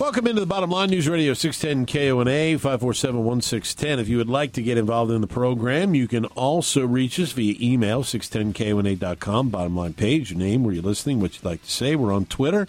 Welcome 0.00 0.26
into 0.26 0.40
the 0.40 0.46
Bottom 0.46 0.70
Line 0.70 0.90
News 0.90 1.08
Radio 1.08 1.34
610 1.34 1.86
KONA 1.86 2.58
547 2.58 3.24
1610. 3.24 4.00
If 4.00 4.08
you 4.08 4.16
would 4.16 4.28
like 4.28 4.52
to 4.54 4.62
get 4.62 4.76
involved 4.76 5.12
in 5.12 5.20
the 5.20 5.28
program, 5.28 5.94
you 5.94 6.08
can 6.08 6.24
also 6.24 6.84
reach 6.84 7.20
us 7.20 7.30
via 7.30 7.54
email 7.60 8.02
610KONA.com, 8.02 9.50
bottom 9.50 9.76
line 9.76 9.92
page, 9.92 10.32
your 10.32 10.38
name, 10.40 10.64
where 10.64 10.74
you're 10.74 10.82
listening, 10.82 11.20
what 11.20 11.36
you'd 11.36 11.44
like 11.44 11.62
to 11.62 11.70
say. 11.70 11.94
We're 11.94 12.12
on 12.12 12.26
Twitter 12.26 12.66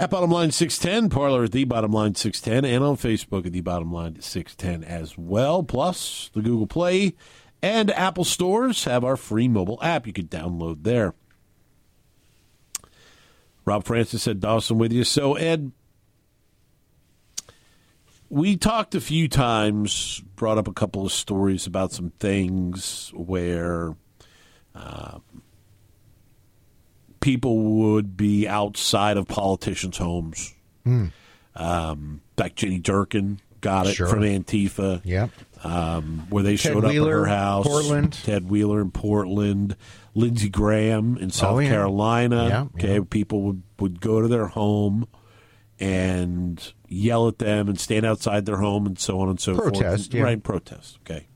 at 0.00 0.10
Bottom 0.10 0.32
Line 0.32 0.50
610, 0.50 1.10
Parler 1.10 1.44
at 1.44 1.52
The 1.52 1.62
Bottom 1.62 1.92
Line 1.92 2.16
610, 2.16 2.68
and 2.68 2.82
on 2.82 2.96
Facebook 2.96 3.46
at 3.46 3.52
The 3.52 3.60
Bottom 3.60 3.92
Line 3.92 4.20
610 4.20 4.82
as 4.82 5.16
well. 5.16 5.62
Plus, 5.62 6.28
the 6.34 6.42
Google 6.42 6.66
Play 6.66 7.14
and 7.62 7.88
Apple 7.92 8.24
stores 8.24 8.82
have 8.82 9.04
our 9.04 9.16
free 9.16 9.46
mobile 9.46 9.78
app 9.80 10.08
you 10.08 10.12
could 10.12 10.30
download 10.30 10.82
there. 10.82 11.14
Rob 13.64 13.84
Francis 13.84 14.24
said 14.24 14.40
Dawson 14.40 14.76
with 14.76 14.92
you. 14.92 15.04
So, 15.04 15.36
Ed, 15.36 15.70
we 18.32 18.56
talked 18.56 18.94
a 18.94 19.00
few 19.00 19.28
times, 19.28 20.22
brought 20.36 20.56
up 20.56 20.66
a 20.66 20.72
couple 20.72 21.04
of 21.04 21.12
stories 21.12 21.66
about 21.66 21.92
some 21.92 22.12
things 22.18 23.10
where 23.14 23.94
uh, 24.74 25.18
people 27.20 27.58
would 27.62 28.16
be 28.16 28.48
outside 28.48 29.18
of 29.18 29.28
politicians' 29.28 29.98
homes. 29.98 30.54
Um, 31.54 32.22
like 32.38 32.54
Jenny 32.54 32.80
Durkan 32.80 33.38
got 33.60 33.86
it 33.86 33.94
Sure. 33.94 34.06
from 34.08 34.20
Antifa. 34.20 35.02
Yep. 35.04 35.30
Um, 35.62 36.26
where 36.30 36.42
they 36.42 36.56
Ted 36.56 36.72
showed 36.72 36.84
Wheeler, 36.84 37.20
up 37.20 37.26
at 37.26 37.30
her 37.30 37.36
house. 37.36 37.66
Portland. 37.66 38.12
Ted 38.24 38.48
Wheeler 38.48 38.80
in 38.80 38.90
Portland. 38.90 39.76
Lindsey 40.14 40.48
Graham 40.48 41.16
in 41.18 41.28
South 41.30 41.56
Oh, 41.56 41.58
yeah. 41.60 41.68
Carolina. 41.68 42.48
Yeah, 42.48 42.62
okay, 42.74 42.94
yeah. 42.94 43.00
people 43.08 43.42
would, 43.42 43.62
would 43.78 44.00
go 44.00 44.20
to 44.22 44.28
their 44.28 44.46
home 44.46 45.06
and 45.82 46.74
yell 46.86 47.26
at 47.26 47.40
them 47.40 47.68
and 47.68 47.78
stand 47.78 48.06
outside 48.06 48.46
their 48.46 48.58
home 48.58 48.86
and 48.86 48.96
so 49.00 49.18
on 49.18 49.28
and 49.28 49.40
so 49.40 49.56
forth. 49.56 49.72
Protest, 49.72 50.14
yeah. 50.14 50.22
Right, 50.22 50.40
protest. 50.40 51.00
Okay. 51.00 51.26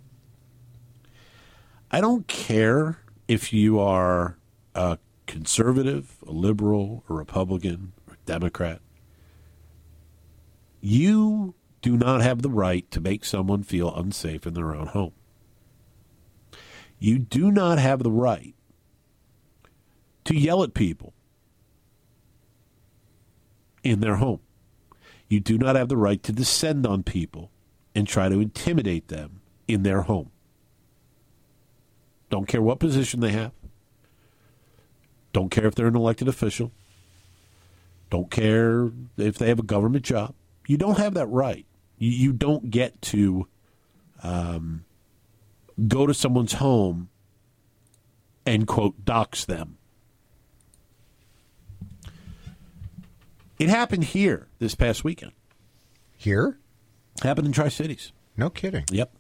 I 1.91 2.01
don't 2.01 2.29
care 2.29 3.01
if 3.27 3.53
you 3.53 3.81
are 3.81 4.39
a 4.77 4.99
conservative, 5.27 6.19
a 6.25 6.31
liberal, 6.31 7.03
a 7.11 7.15
Republican, 7.15 7.93
or 8.07 8.15
a 8.15 8.19
Democrat. 8.25 8.81
You 10.81 11.57
do 11.83 11.97
not 11.97 12.23
have 12.23 12.43
the 12.43 12.51
right 12.51 12.89
to 12.93 13.01
make 13.01 13.25
someone 13.25 13.65
feel 13.65 13.93
unsafe 13.97 14.47
in 14.47 14.55
their 14.55 14.77
own 14.77 14.87
home. 14.87 15.13
You 17.01 17.19
do 17.19 17.51
not 17.51 17.81
have 17.81 18.05
the 18.05 18.13
right 18.13 18.55
to 20.25 20.37
yell 20.37 20.63
at 20.63 20.73
people 20.73 21.15
in 23.91 24.01
their 24.01 24.17
home. 24.17 24.41
You 25.29 25.41
do 25.41 25.59
not 25.59 25.77
have 25.77 25.89
the 25.89 25.97
right 25.97 26.23
to 26.23 26.33
descend 26.33 26.87
on 26.87 27.03
people 27.03 27.51
and 27.95 28.07
try 28.07 28.29
to 28.29 28.41
intimidate 28.41 29.09
them 29.09 29.41
in 29.67 29.83
their 29.83 30.03
home. 30.03 30.31
Don't 32.31 32.47
care 32.47 32.63
what 32.63 32.79
position 32.79 33.21
they 33.21 33.33
have. 33.33 33.53
Don't 35.33 35.51
care 35.51 35.67
if 35.67 35.75
they're 35.75 35.87
an 35.87 35.97
elected 35.97 36.29
official. 36.29 36.73
Don't 38.11 38.31
care 38.31 38.91
if 39.17 39.39
they 39.39 39.49
have 39.49 39.59
a 39.59 39.65
government 39.65 40.05
job. 40.05 40.35
You 40.67 40.77
don't 40.77 40.99
have 40.99 41.15
that 41.15 41.27
right. 41.27 41.67
You, 41.99 42.11
you 42.11 42.33
don't 42.33 42.71
get 42.71 43.01
to 43.03 43.47
um, 44.23 44.85
go 45.89 46.07
to 46.07 46.15
someone's 46.15 46.55
home 46.55 47.09
and, 48.45 48.67
quote, 48.67 49.05
dox 49.05 49.45
them. 49.45 49.76
It 53.59 53.69
happened 53.69 54.05
here 54.05 54.49
this 54.59 54.75
past 54.75 55.05
weekend. 55.05 55.33
Here? 56.17 56.59
Happened 57.23 57.47
in 57.47 57.53
Tri 57.53 57.69
Cities. 57.69 58.13
No 58.37 58.51
kidding. 58.51 58.85
Yep. 58.91 59.15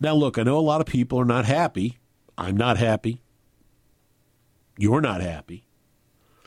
Now, 0.00 0.14
look, 0.14 0.38
I 0.38 0.42
know 0.42 0.58
a 0.58 0.60
lot 0.60 0.80
of 0.80 0.86
people 0.86 1.18
are 1.18 1.24
not 1.24 1.44
happy. 1.44 1.98
I'm 2.36 2.56
not 2.56 2.76
happy. 2.76 3.22
You're 4.76 5.00
not 5.00 5.20
happy. 5.20 5.64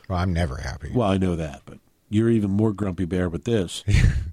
Well, 0.08 0.18
I'm 0.18 0.32
never 0.32 0.56
happy. 0.56 0.90
Well, 0.94 1.08
I 1.08 1.18
know 1.18 1.36
that, 1.36 1.62
but 1.64 1.78
you're 2.08 2.30
even 2.30 2.50
more 2.50 2.72
grumpy 2.72 3.04
bear 3.04 3.28
with 3.28 3.44
this. 3.44 3.84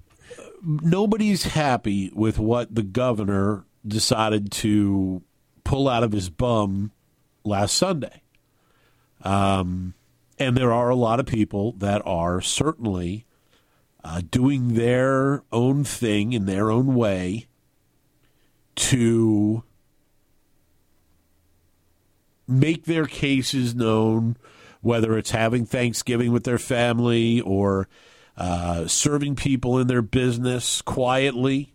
Nobody's 0.62 1.44
happy 1.44 2.10
with 2.14 2.38
what 2.38 2.74
the 2.74 2.82
governor 2.82 3.64
decided 3.86 4.50
to 4.52 5.22
pull 5.64 5.88
out 5.88 6.02
of 6.02 6.12
his 6.12 6.30
bum 6.30 6.92
last 7.44 7.76
Sunday. 7.76 8.22
Um, 9.22 9.94
and 10.38 10.56
there 10.56 10.72
are 10.72 10.88
a 10.88 10.96
lot 10.96 11.20
of 11.20 11.26
people 11.26 11.72
that 11.72 12.02
are 12.04 12.40
certainly 12.40 13.24
uh, 14.04 14.20
doing 14.30 14.74
their 14.74 15.42
own 15.50 15.84
thing 15.84 16.32
in 16.32 16.46
their 16.46 16.70
own 16.70 16.94
way 16.94 17.46
to 18.76 19.64
make 22.46 22.84
their 22.84 23.06
cases 23.06 23.74
known, 23.74 24.36
whether 24.80 25.16
it's 25.18 25.30
having 25.30 25.66
Thanksgiving 25.66 26.32
with 26.32 26.44
their 26.44 26.58
family 26.58 27.40
or 27.40 27.88
uh, 28.36 28.86
serving 28.86 29.34
people 29.34 29.78
in 29.78 29.86
their 29.86 30.02
business 30.02 30.82
quietly. 30.82 31.74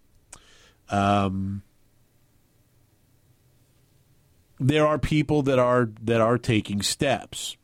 Um, 0.90 1.64
there 4.60 4.86
are 4.86 5.00
people 5.00 5.42
that 5.44 5.58
are 5.58 5.90
that 6.04 6.22
are 6.22 6.38
taking 6.38 6.84
steps, 6.84 7.58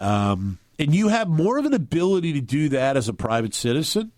um, 0.00 0.58
and 0.78 0.94
you 0.94 1.08
have 1.08 1.28
more 1.28 1.58
of 1.58 1.66
an 1.66 1.74
ability 1.74 2.32
to 2.32 2.40
do 2.40 2.70
that 2.70 2.96
as 2.96 3.08
a 3.08 3.12
private 3.12 3.54
citizen 3.54 4.12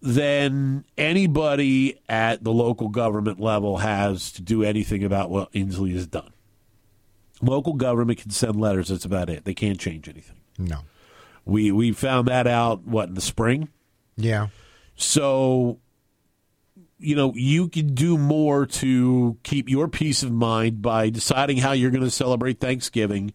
than 0.00 0.84
anybody 0.96 2.00
at 2.08 2.42
the 2.42 2.52
local 2.52 2.88
government 2.88 3.40
level 3.40 3.78
has 3.78 4.32
to 4.32 4.42
do 4.42 4.62
anything 4.62 5.04
about 5.04 5.28
what 5.28 5.52
Inslee 5.52 5.92
has 5.94 6.06
done. 6.06 6.32
Local 7.42 7.74
government 7.74 8.20
can 8.20 8.30
send 8.30 8.56
letters. 8.56 8.88
That's 8.88 9.04
about 9.04 9.28
it. 9.28 9.44
They 9.44 9.54
can't 9.54 9.78
change 9.78 10.08
anything. 10.08 10.36
no. 10.58 10.80
We 11.44 11.72
we 11.72 11.92
found 11.92 12.28
that 12.28 12.46
out 12.46 12.84
what 12.84 13.08
in 13.08 13.14
the 13.14 13.22
spring. 13.22 13.70
Yeah. 14.18 14.48
So, 14.96 15.78
you 16.98 17.16
know, 17.16 17.32
you 17.34 17.68
can 17.68 17.94
do 17.94 18.18
more 18.18 18.66
to 18.66 19.38
keep 19.44 19.70
your 19.70 19.88
peace 19.88 20.22
of 20.22 20.30
mind 20.30 20.82
by 20.82 21.08
deciding 21.08 21.56
how 21.56 21.72
you're 21.72 21.90
going 21.90 22.02
to 22.04 22.10
celebrate 22.10 22.60
Thanksgiving 22.60 23.32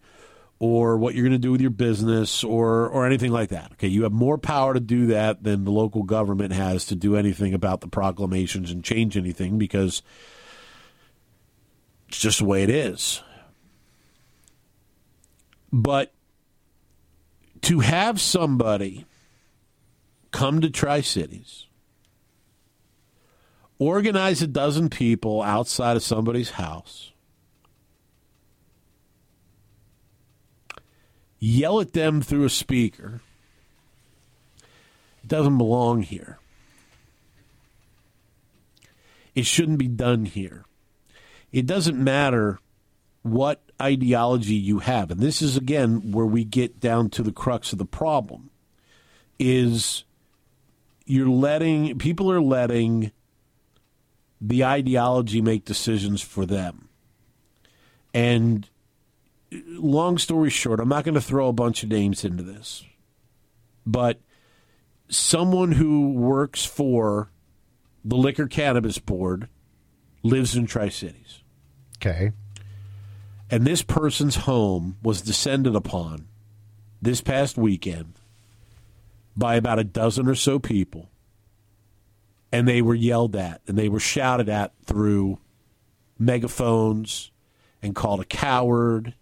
or 0.58 0.96
what 0.96 1.14
you're 1.14 1.24
going 1.24 1.32
to 1.32 1.38
do 1.38 1.52
with 1.52 1.60
your 1.60 1.70
business 1.70 2.44
or 2.44 2.88
or 2.88 3.06
anything 3.06 3.32
like 3.32 3.50
that. 3.50 3.72
Okay, 3.72 3.88
you 3.88 4.04
have 4.04 4.12
more 4.12 4.38
power 4.38 4.74
to 4.74 4.80
do 4.80 5.06
that 5.06 5.42
than 5.42 5.64
the 5.64 5.70
local 5.70 6.02
government 6.02 6.52
has 6.52 6.84
to 6.86 6.94
do 6.94 7.16
anything 7.16 7.54
about 7.54 7.80
the 7.80 7.88
proclamations 7.88 8.70
and 8.70 8.84
change 8.84 9.16
anything 9.16 9.58
because 9.58 10.02
it's 12.08 12.18
just 12.18 12.38
the 12.38 12.44
way 12.44 12.62
it 12.62 12.70
is. 12.70 13.22
But 15.72 16.12
to 17.62 17.80
have 17.80 18.20
somebody 18.20 19.06
come 20.30 20.60
to 20.60 20.70
Tri 20.70 21.00
Cities, 21.00 21.66
organize 23.78 24.42
a 24.42 24.46
dozen 24.46 24.88
people 24.88 25.42
outside 25.42 25.96
of 25.96 26.02
somebody's 26.02 26.50
house, 26.50 27.12
yell 31.44 31.80
at 31.80 31.92
them 31.92 32.22
through 32.22 32.44
a 32.44 32.50
speaker, 32.50 33.20
it 35.22 35.28
doesn't 35.28 35.58
belong 35.58 36.02
here. 36.02 36.38
It 39.34 39.46
shouldn't 39.46 39.78
be 39.78 39.88
done 39.88 40.24
here. 40.24 40.64
It 41.52 41.66
doesn't 41.66 42.02
matter 42.02 42.58
what 43.22 43.62
ideology 43.80 44.54
you 44.54 44.78
have. 44.80 45.10
And 45.10 45.20
this 45.20 45.42
is, 45.42 45.56
again, 45.56 46.12
where 46.12 46.26
we 46.26 46.44
get 46.44 46.80
down 46.80 47.10
to 47.10 47.22
the 47.22 47.32
crux 47.32 47.72
of 47.72 47.78
the 47.78 47.84
problem 47.84 48.50
is 49.38 50.04
you're 51.04 51.28
letting 51.28 51.98
people 51.98 52.30
are 52.30 52.40
letting 52.40 53.12
the 54.40 54.64
ideology 54.64 55.40
make 55.40 55.64
decisions 55.64 56.22
for 56.22 56.46
them. 56.46 56.88
And 58.12 58.68
long 59.50 60.18
story 60.18 60.50
short, 60.50 60.80
I'm 60.80 60.88
not 60.88 61.04
going 61.04 61.14
to 61.14 61.20
throw 61.20 61.48
a 61.48 61.52
bunch 61.52 61.82
of 61.82 61.88
names 61.88 62.24
into 62.24 62.42
this, 62.42 62.84
but 63.86 64.20
someone 65.08 65.72
who 65.72 66.12
works 66.12 66.64
for 66.64 67.30
the 68.04 68.16
Liquor 68.16 68.46
Cannabis 68.46 68.98
Board 68.98 69.48
lives 70.22 70.56
in 70.56 70.66
Tri 70.66 70.88
Cities. 70.88 71.42
Okay. 71.98 72.32
And 73.50 73.66
this 73.66 73.82
person's 73.82 74.36
home 74.36 74.96
was 75.02 75.22
descended 75.22 75.74
upon 75.74 76.26
this 77.00 77.20
past 77.20 77.56
weekend 77.56 78.14
by 79.36 79.56
about 79.56 79.78
a 79.78 79.84
dozen 79.84 80.28
or 80.28 80.34
so 80.34 80.58
people. 80.58 81.10
And 82.50 82.68
they 82.68 82.82
were 82.82 82.94
yelled 82.94 83.36
at 83.36 83.60
and 83.66 83.76
they 83.76 83.88
were 83.88 84.00
shouted 84.00 84.48
at 84.48 84.72
through 84.84 85.38
megaphones 86.18 87.30
and 87.82 87.94
called 87.94 88.20
a 88.20 88.24
coward 88.24 89.14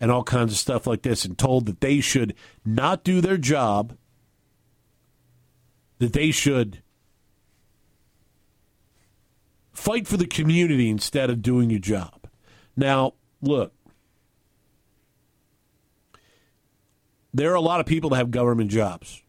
and 0.00 0.10
all 0.10 0.24
kinds 0.24 0.52
of 0.52 0.58
stuff 0.58 0.86
like 0.86 1.02
this 1.02 1.24
and 1.24 1.36
told 1.38 1.66
that 1.66 1.80
they 1.80 2.00
should 2.00 2.34
not 2.64 3.04
do 3.04 3.20
their 3.20 3.36
job, 3.36 3.96
that 5.98 6.12
they 6.14 6.30
should 6.30 6.82
fight 9.72 10.06
for 10.08 10.16
the 10.16 10.26
community 10.26 10.88
instead 10.88 11.28
of 11.30 11.42
doing 11.42 11.70
your 11.70 11.80
job. 11.80 12.28
Now, 12.76 13.14
look, 13.42 13.72
there 17.32 17.50
are 17.52 17.56
a 17.56 17.60
lot 17.60 17.80
of 17.80 17.86
people 17.86 18.10
that 18.10 18.16
have 18.16 18.30
government 18.30 18.70
jobs, 18.70 19.22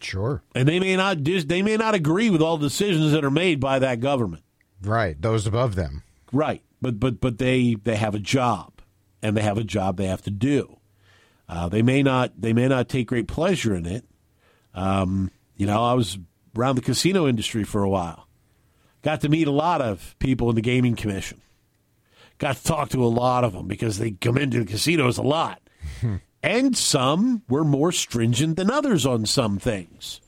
Sure. 0.00 0.42
and 0.54 0.68
they 0.68 0.80
may 0.80 0.96
not 0.96 1.22
dis- 1.22 1.44
they 1.44 1.62
may 1.62 1.76
not 1.76 1.94
agree 1.94 2.30
with 2.30 2.40
all 2.42 2.56
the 2.58 2.66
decisions 2.68 3.12
that 3.12 3.24
are 3.24 3.30
made 3.30 3.60
by 3.60 3.78
that 3.78 4.00
government. 4.00 4.42
Right. 4.82 5.20
Those 5.20 5.46
above 5.46 5.74
them. 5.74 6.02
Right, 6.32 6.62
but 6.80 7.00
but 7.00 7.20
but 7.20 7.38
they 7.38 7.74
they 7.82 7.96
have 7.96 8.14
a 8.14 8.18
job, 8.20 8.77
and 9.22 9.36
they 9.36 9.42
have 9.42 9.58
a 9.58 9.64
job 9.64 9.96
they 9.96 10.06
have 10.06 10.22
to 10.22 10.30
do. 10.30 10.78
Uh, 11.48 11.68
they 11.68 11.82
may 11.82 12.02
not 12.02 12.40
they 12.40 12.52
may 12.52 12.68
not 12.68 12.88
take 12.88 13.08
great 13.08 13.26
pleasure 13.28 13.74
in 13.74 13.86
it. 13.86 14.04
Um, 14.74 15.30
you 15.56 15.66
know, 15.66 15.82
I 15.82 15.94
was 15.94 16.18
around 16.56 16.76
the 16.76 16.82
casino 16.82 17.26
industry 17.26 17.64
for 17.64 17.82
a 17.82 17.88
while. 17.88 18.28
Got 19.02 19.22
to 19.22 19.28
meet 19.28 19.48
a 19.48 19.52
lot 19.52 19.80
of 19.80 20.16
people 20.18 20.48
in 20.50 20.56
the 20.56 20.60
gaming 20.60 20.96
commission. 20.96 21.40
Got 22.38 22.56
to 22.56 22.64
talk 22.64 22.90
to 22.90 23.04
a 23.04 23.08
lot 23.08 23.44
of 23.44 23.52
them 23.52 23.66
because 23.66 23.98
they 23.98 24.12
come 24.12 24.38
into 24.38 24.60
the 24.60 24.64
casinos 24.64 25.18
a 25.18 25.22
lot. 25.22 25.60
and 26.42 26.76
some 26.76 27.42
were 27.48 27.64
more 27.64 27.92
stringent 27.92 28.56
than 28.56 28.70
others 28.70 29.06
on 29.06 29.26
some 29.26 29.58
things. 29.58 30.20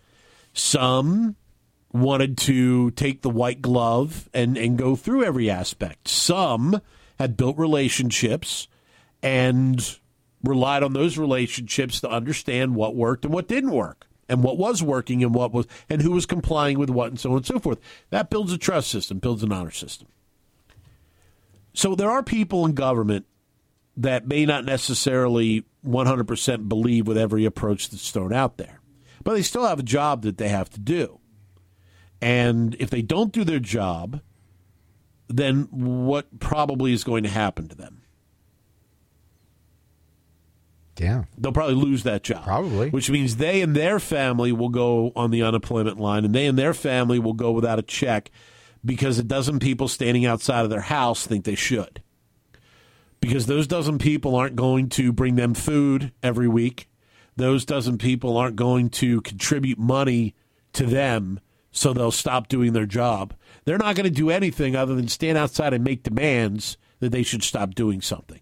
Some 0.53 1.37
wanted 1.93 2.39
to 2.39 2.91
take 2.93 3.23
the 3.23 3.31
white 3.31 3.61
glove 3.61 4.29
and, 4.33 4.57
and 4.57 4.79
go 4.79 4.97
through 4.97 5.25
every 5.25 5.51
aspect. 5.51 6.09
Some 6.09 6.81
had 7.19 7.37
built 7.37 7.59
relationships 7.59 8.69
and 9.23 9.99
relied 10.43 10.83
on 10.83 10.93
those 10.93 11.19
relationships 11.19 12.01
to 12.01 12.11
understand 12.11 12.75
what 12.75 12.97
worked 12.97 13.25
and 13.25 13.35
what 13.35 13.49
didn't 13.49 13.71
work 13.71 14.07
and 14.29 14.43
what 14.43 14.57
was 14.57 14.83
working 14.83 15.23
and 15.23 15.35
what 15.35 15.53
was 15.53 15.67
and 15.89 16.01
who 16.03 16.13
was 16.13 16.25
complying 16.25 16.79
with 16.79 16.89
what 16.89 17.09
and 17.09 17.21
so 17.21 17.31
on 17.31 17.39
and 17.39 17.47
so 17.47 17.59
forth. 17.59 17.79
That 18.11 18.31
builds 18.31 18.53
a 18.53 18.59
trust 18.59 18.91
system, 18.91 19.19
builds 19.19 19.43
an 19.43 19.53
honor 19.53 19.71
system. 19.71 20.09
So 21.75 21.95
there 21.95 22.11
are 22.11 22.23
people 22.23 22.65
in 22.65 22.73
government 22.73 23.27
that 23.97 24.27
may 24.27 24.47
not 24.47 24.65
necessarily 24.65 25.65
100% 25.87 26.69
believe 26.69 27.07
with 27.07 27.19
every 27.19 27.45
approach 27.45 27.91
that's 27.91 28.11
thrown 28.11 28.33
out 28.33 28.57
there. 28.57 28.81
But 29.23 29.35
they 29.35 29.43
still 29.43 29.67
have 29.67 29.79
a 29.79 29.85
job 29.85 30.23
that 30.23 30.39
they 30.39 30.49
have 30.49 30.71
to 30.71 30.81
do. 30.81 31.21
And 32.23 32.75
if 32.79 32.91
they 32.91 33.03
don't 33.03 33.33
do 33.33 33.45
their 33.45 33.59
job, 33.59 34.21
then 35.29 35.69
what 35.71 36.39
probably 36.39 36.93
is 36.93 37.05
going 37.05 37.23
to 37.25 37.29
happen 37.29 37.69
to 37.69 37.75
them? 37.75 38.00
Yeah. 40.99 41.25
They'll 41.39 41.53
probably 41.53 41.77
lose 41.77 42.03
that 42.03 42.23
job. 42.23 42.45
Probably. 42.45 42.91
Which 42.91 43.11
means 43.11 43.37
they 43.37 43.63
and 43.63 43.75
their 43.75 43.99
family 43.99 44.53
will 44.53 44.69
go 44.69 45.13
on 45.17 45.31
the 45.31 45.43
unemployment 45.43 45.99
line 45.99 46.25
and 46.25 46.35
they 46.35 46.47
and 46.47 46.59
their 46.59 46.75
family 46.75 47.19
will 47.19 47.33
go 47.33 47.53
without 47.53 47.79
a 47.79 47.83
check 47.83 48.31
because 48.85 49.19
a 49.19 49.23
dozen 49.23 49.59
people 49.59 49.89
standing 49.89 50.27
outside 50.27 50.65
of 50.65 50.71
their 50.71 50.81
house 50.81 51.27
think 51.27 51.45
they 51.45 51.55
should. 51.55 52.03
Because 53.21 53.47
those 53.47 53.67
dozen 53.67 53.99
people 53.99 54.35
aren't 54.35 54.57
going 54.57 54.89
to 54.91 55.13
bring 55.13 55.37
them 55.37 55.55
food 55.55 56.13
every 56.23 56.49
week. 56.49 56.89
Those 57.37 57.65
dozen 57.65 57.99
people 57.99 58.37
aren't 58.37 58.57
going 58.57 58.91
to 58.91 59.21
contribute 59.23 59.79
money 59.79 60.35
to 60.73 60.87
them 60.87 61.41
so 61.71 61.93
they'll 61.93 62.11
stop 62.11 62.49
doing 62.49 62.73
their 62.73 62.87
job. 62.87 63.35
They're 63.65 63.79
not 63.79 63.95
going 63.95 64.05
to 64.05 64.11
do 64.11 64.31
anything 64.31 64.75
other 64.75 64.95
than 64.95 65.09
stand 65.09 65.39
outside 65.39 65.73
and 65.73 65.85
make 65.85 66.03
demands 66.03 66.77
that 67.01 67.13
they 67.13 67.23
should 67.23 67.43
stop 67.43 67.75
doing 67.75 68.01
something. 68.01 68.41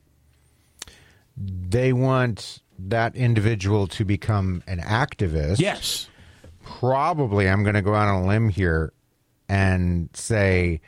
They 1.40 1.92
want 1.92 2.62
that 2.78 3.14
individual 3.16 3.86
to 3.88 4.04
become 4.04 4.62
an 4.66 4.80
activist. 4.80 5.60
Yes. 5.60 6.08
Probably, 6.64 7.48
I'm 7.48 7.62
going 7.62 7.74
to 7.74 7.82
go 7.82 7.94
out 7.94 8.08
on 8.08 8.24
a 8.24 8.26
limb 8.26 8.48
here 8.48 8.92
and 9.48 10.10
say 10.14 10.80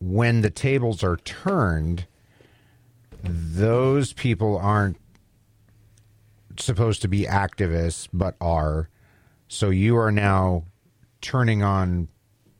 when 0.00 0.40
the 0.40 0.50
tables 0.50 1.02
are 1.02 1.16
turned, 1.18 2.06
those 3.22 4.12
people 4.12 4.58
aren't 4.58 4.98
supposed 6.58 7.02
to 7.02 7.08
be 7.08 7.24
activists, 7.24 8.08
but 8.12 8.36
are. 8.40 8.88
So 9.48 9.70
you 9.70 9.96
are 9.96 10.12
now 10.12 10.64
turning 11.20 11.62
on 11.62 12.08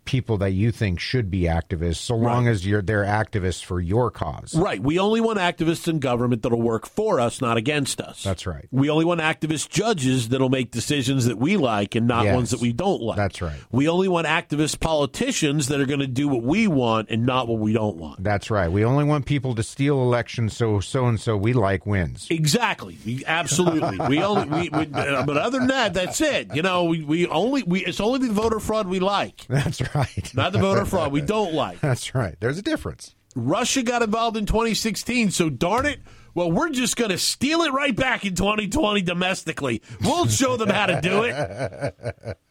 people 0.05 0.37
that 0.39 0.51
you 0.53 0.73
think 0.73 0.99
should 1.01 1.31
be 1.31 1.43
activists, 1.43 1.97
so 1.97 2.15
long 2.17 2.45
Right. 2.47 2.51
as 2.53 2.67
you're 2.67 2.83
they're 2.83 3.05
activists 3.05 3.63
for 3.65 3.81
your 3.81 4.11
cause. 4.11 4.55
Right. 4.55 4.83
We 4.83 4.99
only 4.99 5.21
want 5.21 5.39
activists 5.39 5.87
in 5.89 5.99
government 6.01 6.43
that'll 6.43 6.61
work 6.61 6.87
for 6.87 7.21
us, 7.21 7.41
not 7.41 7.57
against 7.57 8.01
us. 8.01 8.23
That's 8.23 8.47
right. 8.47 8.67
We 8.71 8.91
only 8.91 9.05
want 9.05 9.21
activist 9.21 9.69
judges 9.69 10.29
that'll 10.31 10.49
make 10.49 10.71
decisions 10.71 11.27
that 11.27 11.39
we 11.39 11.57
like 11.57 11.95
and 11.95 12.07
not 12.07 12.25
Yes. 12.25 12.35
ones 12.35 12.51
that 12.51 12.61
we 12.61 12.73
don't 12.73 13.01
like. 13.03 13.17
That's 13.17 13.41
right. 13.41 13.59
We 13.71 13.89
only 13.89 14.09
want 14.09 14.27
activist 14.27 14.81
politicians 14.81 15.69
that 15.69 15.81
are 15.81 15.87
going 15.87 16.01
to 16.01 16.07
do 16.07 16.29
what 16.29 16.43
we 16.43 16.67
want 16.67 17.09
and 17.11 17.25
not 17.27 17.47
what 17.49 17.59
we 17.61 17.73
don't 17.73 17.97
want. 17.97 18.23
That's 18.23 18.51
right. 18.51 18.71
We 18.71 18.85
only 18.85 19.05
want 19.05 19.27
people 19.27 19.55
to 19.55 19.63
steal 19.63 20.01
elections 20.03 20.57
so 20.57 20.81
so 20.81 21.07
and 21.07 21.21
so 21.21 21.37
we 21.37 21.53
like 21.53 21.87
wins. 21.87 22.27
Exactly. 22.31 22.99
Absolutely. 23.27 23.99
we 24.09 24.23
only. 24.23 24.49
We, 24.49 24.69
we, 24.71 24.85
but 24.87 25.37
other 25.37 25.59
than 25.59 25.69
that, 25.69 25.95
that's 25.95 26.21
it. 26.21 26.55
You 26.55 26.63
know, 26.63 26.85
we, 26.85 27.03
we 27.05 27.27
only. 27.27 27.63
We 27.63 27.85
it's 27.85 28.01
only 28.01 28.27
the 28.27 28.33
voter 28.33 28.61
fraud 28.61 28.87
we 28.89 28.99
like, 29.01 29.45
That's 29.49 29.81
right. 29.81 29.92
Not 30.35 30.53
the 30.53 30.59
voter 30.59 30.85
fraud 30.87 31.13
we 31.13 31.21
don't 31.21 31.55
like. 31.55 31.81
That's 31.81 32.15
right. 32.15 32.37
There's 32.41 32.59
a 32.59 32.63
difference. 32.63 33.15
Russia 33.35 33.83
got 33.83 34.03
involved 34.03 34.37
in 34.37 34.47
2016, 34.47 35.31
so 35.31 35.49
darn 35.49 35.87
it. 35.87 36.01
Well, 36.35 36.51
we're 36.51 36.71
just 36.71 36.97
going 36.97 37.11
to 37.11 37.19
steal 37.19 37.63
it 37.63 37.73
right 37.73 37.95
back 37.95 38.25
in 38.25 38.35
2020 38.35 39.03
domestically. 39.03 39.83
We'll 40.03 40.29
show 40.29 40.57
them 40.57 40.71
how 40.71 40.87
to 40.87 41.01
do 41.01 41.25
it. 41.25 42.39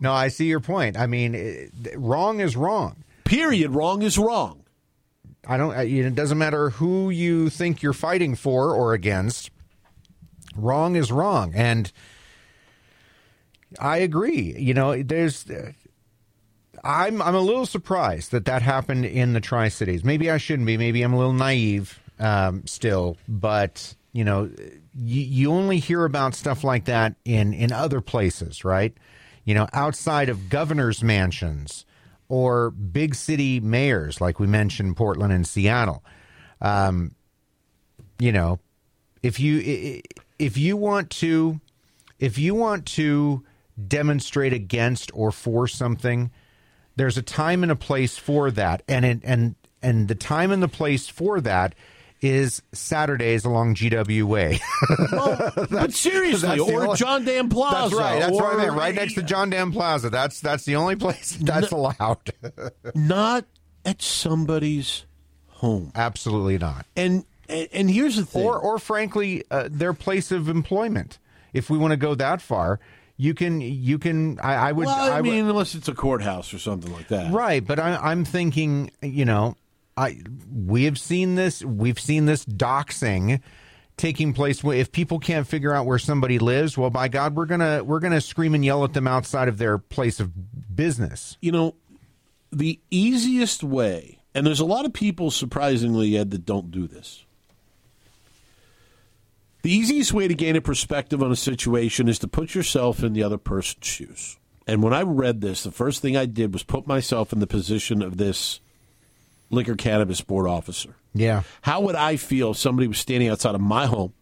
No, 0.00 0.12
I 0.12 0.28
see 0.28 0.46
your 0.46 0.60
point. 0.60 0.96
I 0.96 1.06
mean, 1.06 1.34
it, 1.34 1.70
wrong 1.96 2.40
is 2.40 2.56
wrong. 2.56 3.04
Period. 3.24 3.70
Wrong 3.72 4.02
is 4.02 4.16
wrong. 4.18 4.64
I 5.46 5.56
don't. 5.56 5.76
It 5.76 6.14
doesn't 6.14 6.38
matter 6.38 6.70
who 6.70 7.10
you 7.10 7.50
think 7.50 7.82
you're 7.82 7.92
fighting 7.92 8.34
for 8.34 8.74
or 8.74 8.94
against. 8.94 9.50
Wrong 10.54 10.96
is 10.96 11.10
wrong, 11.10 11.52
and 11.54 11.90
I 13.80 13.98
agree. 13.98 14.54
You 14.58 14.74
know, 14.74 15.02
there's. 15.02 15.46
I'm 16.84 17.20
I'm 17.22 17.34
a 17.34 17.40
little 17.40 17.66
surprised 17.66 18.30
that 18.32 18.44
that 18.46 18.62
happened 18.62 19.04
in 19.04 19.32
the 19.32 19.40
Tri 19.40 19.68
Cities. 19.68 20.04
Maybe 20.04 20.30
I 20.30 20.38
shouldn't 20.38 20.66
be. 20.66 20.76
Maybe 20.76 21.02
I'm 21.02 21.12
a 21.12 21.16
little 21.16 21.32
naive 21.32 21.98
um, 22.18 22.66
still, 22.66 23.16
but 23.28 23.94
you 24.12 24.24
know, 24.24 24.50
you, 24.94 25.22
you 25.22 25.52
only 25.52 25.78
hear 25.78 26.04
about 26.04 26.34
stuff 26.34 26.64
like 26.64 26.86
that 26.86 27.14
in 27.24 27.52
in 27.52 27.72
other 27.72 28.00
places, 28.00 28.64
right? 28.64 28.94
You 29.44 29.54
know, 29.54 29.68
outside 29.72 30.28
of 30.28 30.48
governors' 30.48 31.02
mansions 31.02 31.86
or 32.28 32.70
big 32.70 33.14
city 33.14 33.60
mayors, 33.60 34.20
like 34.20 34.38
we 34.38 34.46
mentioned, 34.46 34.96
Portland 34.96 35.32
and 35.32 35.46
Seattle. 35.46 36.04
Um, 36.60 37.14
you 38.18 38.32
know, 38.32 38.58
if 39.22 39.40
you 39.40 40.02
if 40.38 40.56
you 40.56 40.76
want 40.76 41.10
to 41.10 41.60
if 42.18 42.38
you 42.38 42.54
want 42.54 42.86
to 42.86 43.44
demonstrate 43.86 44.52
against 44.52 45.10
or 45.14 45.30
for 45.30 45.68
something, 45.68 46.30
there's 46.98 47.16
a 47.16 47.22
time 47.22 47.62
and 47.62 47.72
a 47.72 47.76
place 47.76 48.18
for 48.18 48.50
that, 48.50 48.82
and 48.88 49.04
it, 49.04 49.20
and 49.24 49.54
and 49.82 50.08
the 50.08 50.14
time 50.14 50.50
and 50.50 50.62
the 50.62 50.68
place 50.68 51.08
for 51.08 51.40
that 51.40 51.74
is 52.20 52.62
Saturdays 52.72 53.44
along 53.44 53.76
GW 53.76 54.22
Way. 54.24 54.58
but 55.70 55.92
seriously, 55.92 56.58
or 56.58 56.84
only- 56.84 56.96
John 56.96 57.24
Dam 57.24 57.48
Plaza. 57.48 57.94
that's 57.94 57.94
right. 57.94 58.20
That's 58.20 58.36
or, 58.36 58.56
what 58.56 58.76
Right 58.76 58.94
next 58.94 59.14
to 59.14 59.22
John 59.22 59.50
Dam 59.50 59.72
Plaza. 59.72 60.10
That's 60.10 60.40
that's 60.40 60.64
the 60.64 60.76
only 60.76 60.96
place 60.96 61.36
that's 61.40 61.70
allowed. 61.70 62.32
Not 62.94 63.44
at 63.84 64.02
somebody's 64.02 65.04
home. 65.48 65.92
Absolutely 65.94 66.58
not. 66.58 66.86
And 66.96 67.24
and, 67.48 67.68
and 67.72 67.90
here's 67.90 68.16
the 68.16 68.26
thing. 68.26 68.44
or 68.44 68.58
or 68.58 68.78
frankly 68.78 69.44
uh, 69.50 69.68
their 69.70 69.92
place 69.94 70.30
of 70.32 70.48
employment. 70.48 71.18
If 71.52 71.70
we 71.70 71.78
want 71.78 71.92
to 71.92 71.96
go 71.96 72.14
that 72.14 72.42
far, 72.42 72.78
you 73.18 73.34
can 73.34 73.60
you 73.60 73.98
can. 73.98 74.38
I, 74.40 74.54
I 74.54 74.72
would. 74.72 74.86
well, 74.86 75.12
I, 75.12 75.20
would- 75.20 75.30
mean, 75.30 75.46
unless 75.46 75.74
it's 75.74 75.88
a 75.88 75.94
courthouse 75.94 76.54
or 76.54 76.58
something 76.58 76.92
like 76.92 77.08
that. 77.08 77.32
right, 77.32 77.64
but 77.64 77.78
I, 77.78 77.96
I'm 77.96 78.24
thinking. 78.24 78.90
You 79.02 79.26
know, 79.26 79.56
I 79.96 80.20
we 80.50 80.84
have 80.84 80.98
seen 80.98 81.34
this. 81.34 81.62
We've 81.62 82.00
seen 82.00 82.24
this 82.24 82.44
doxing 82.46 83.40
taking 83.98 84.32
place. 84.32 84.64
If 84.64 84.92
people 84.92 85.18
can't 85.18 85.46
figure 85.46 85.74
out 85.74 85.84
where 85.84 85.98
somebody 85.98 86.38
lives, 86.38 86.78
well, 86.78 86.90
by 86.90 87.08
God, 87.08 87.34
we're 87.34 87.46
gonna 87.46 87.84
we're 87.84 88.00
gonna 88.00 88.20
scream 88.20 88.54
and 88.54 88.64
yell 88.64 88.84
at 88.84 88.94
them 88.94 89.06
outside 89.06 89.48
of 89.48 89.58
their 89.58 89.76
place 89.76 90.20
of 90.20 90.30
business. 90.74 91.36
You 91.40 91.52
know, 91.52 91.74
the 92.50 92.80
easiest 92.90 93.62
way, 93.62 94.20
and 94.34 94.46
there's 94.46 94.60
a 94.60 94.64
lot 94.64 94.86
of 94.86 94.92
people, 94.92 95.30
surprisingly, 95.30 96.16
Ed, 96.16 96.30
that 96.30 96.46
don't 96.46 96.70
do 96.70 96.86
this. 96.86 97.24
The 99.62 99.72
easiest 99.72 100.12
way 100.12 100.28
to 100.28 100.34
gain 100.34 100.56
a 100.56 100.60
perspective 100.60 101.22
on 101.22 101.32
a 101.32 101.36
situation 101.36 102.08
is 102.08 102.18
to 102.20 102.28
put 102.28 102.54
yourself 102.54 103.02
in 103.02 103.12
the 103.12 103.22
other 103.22 103.38
person's 103.38 103.86
shoes. 103.86 104.38
And 104.66 104.82
when 104.82 104.92
I 104.92 105.02
read 105.02 105.40
this, 105.40 105.62
the 105.62 105.70
first 105.70 106.02
thing 106.02 106.16
I 106.16 106.26
did 106.26 106.52
was 106.52 106.62
put 106.62 106.86
myself 106.86 107.32
in 107.32 107.40
the 107.40 107.46
position 107.46 108.02
of 108.02 108.18
this 108.18 108.60
liquor 109.50 109.74
cannabis 109.74 110.20
board 110.20 110.46
officer. 110.46 110.94
Yeah. 111.14 111.42
How 111.62 111.80
would 111.80 111.96
I 111.96 112.16
feel 112.16 112.52
if 112.52 112.58
somebody 112.58 112.86
was 112.86 112.98
standing 112.98 113.28
outside 113.28 113.54
of 113.54 113.60
my 113.60 113.86
home? 113.86 114.12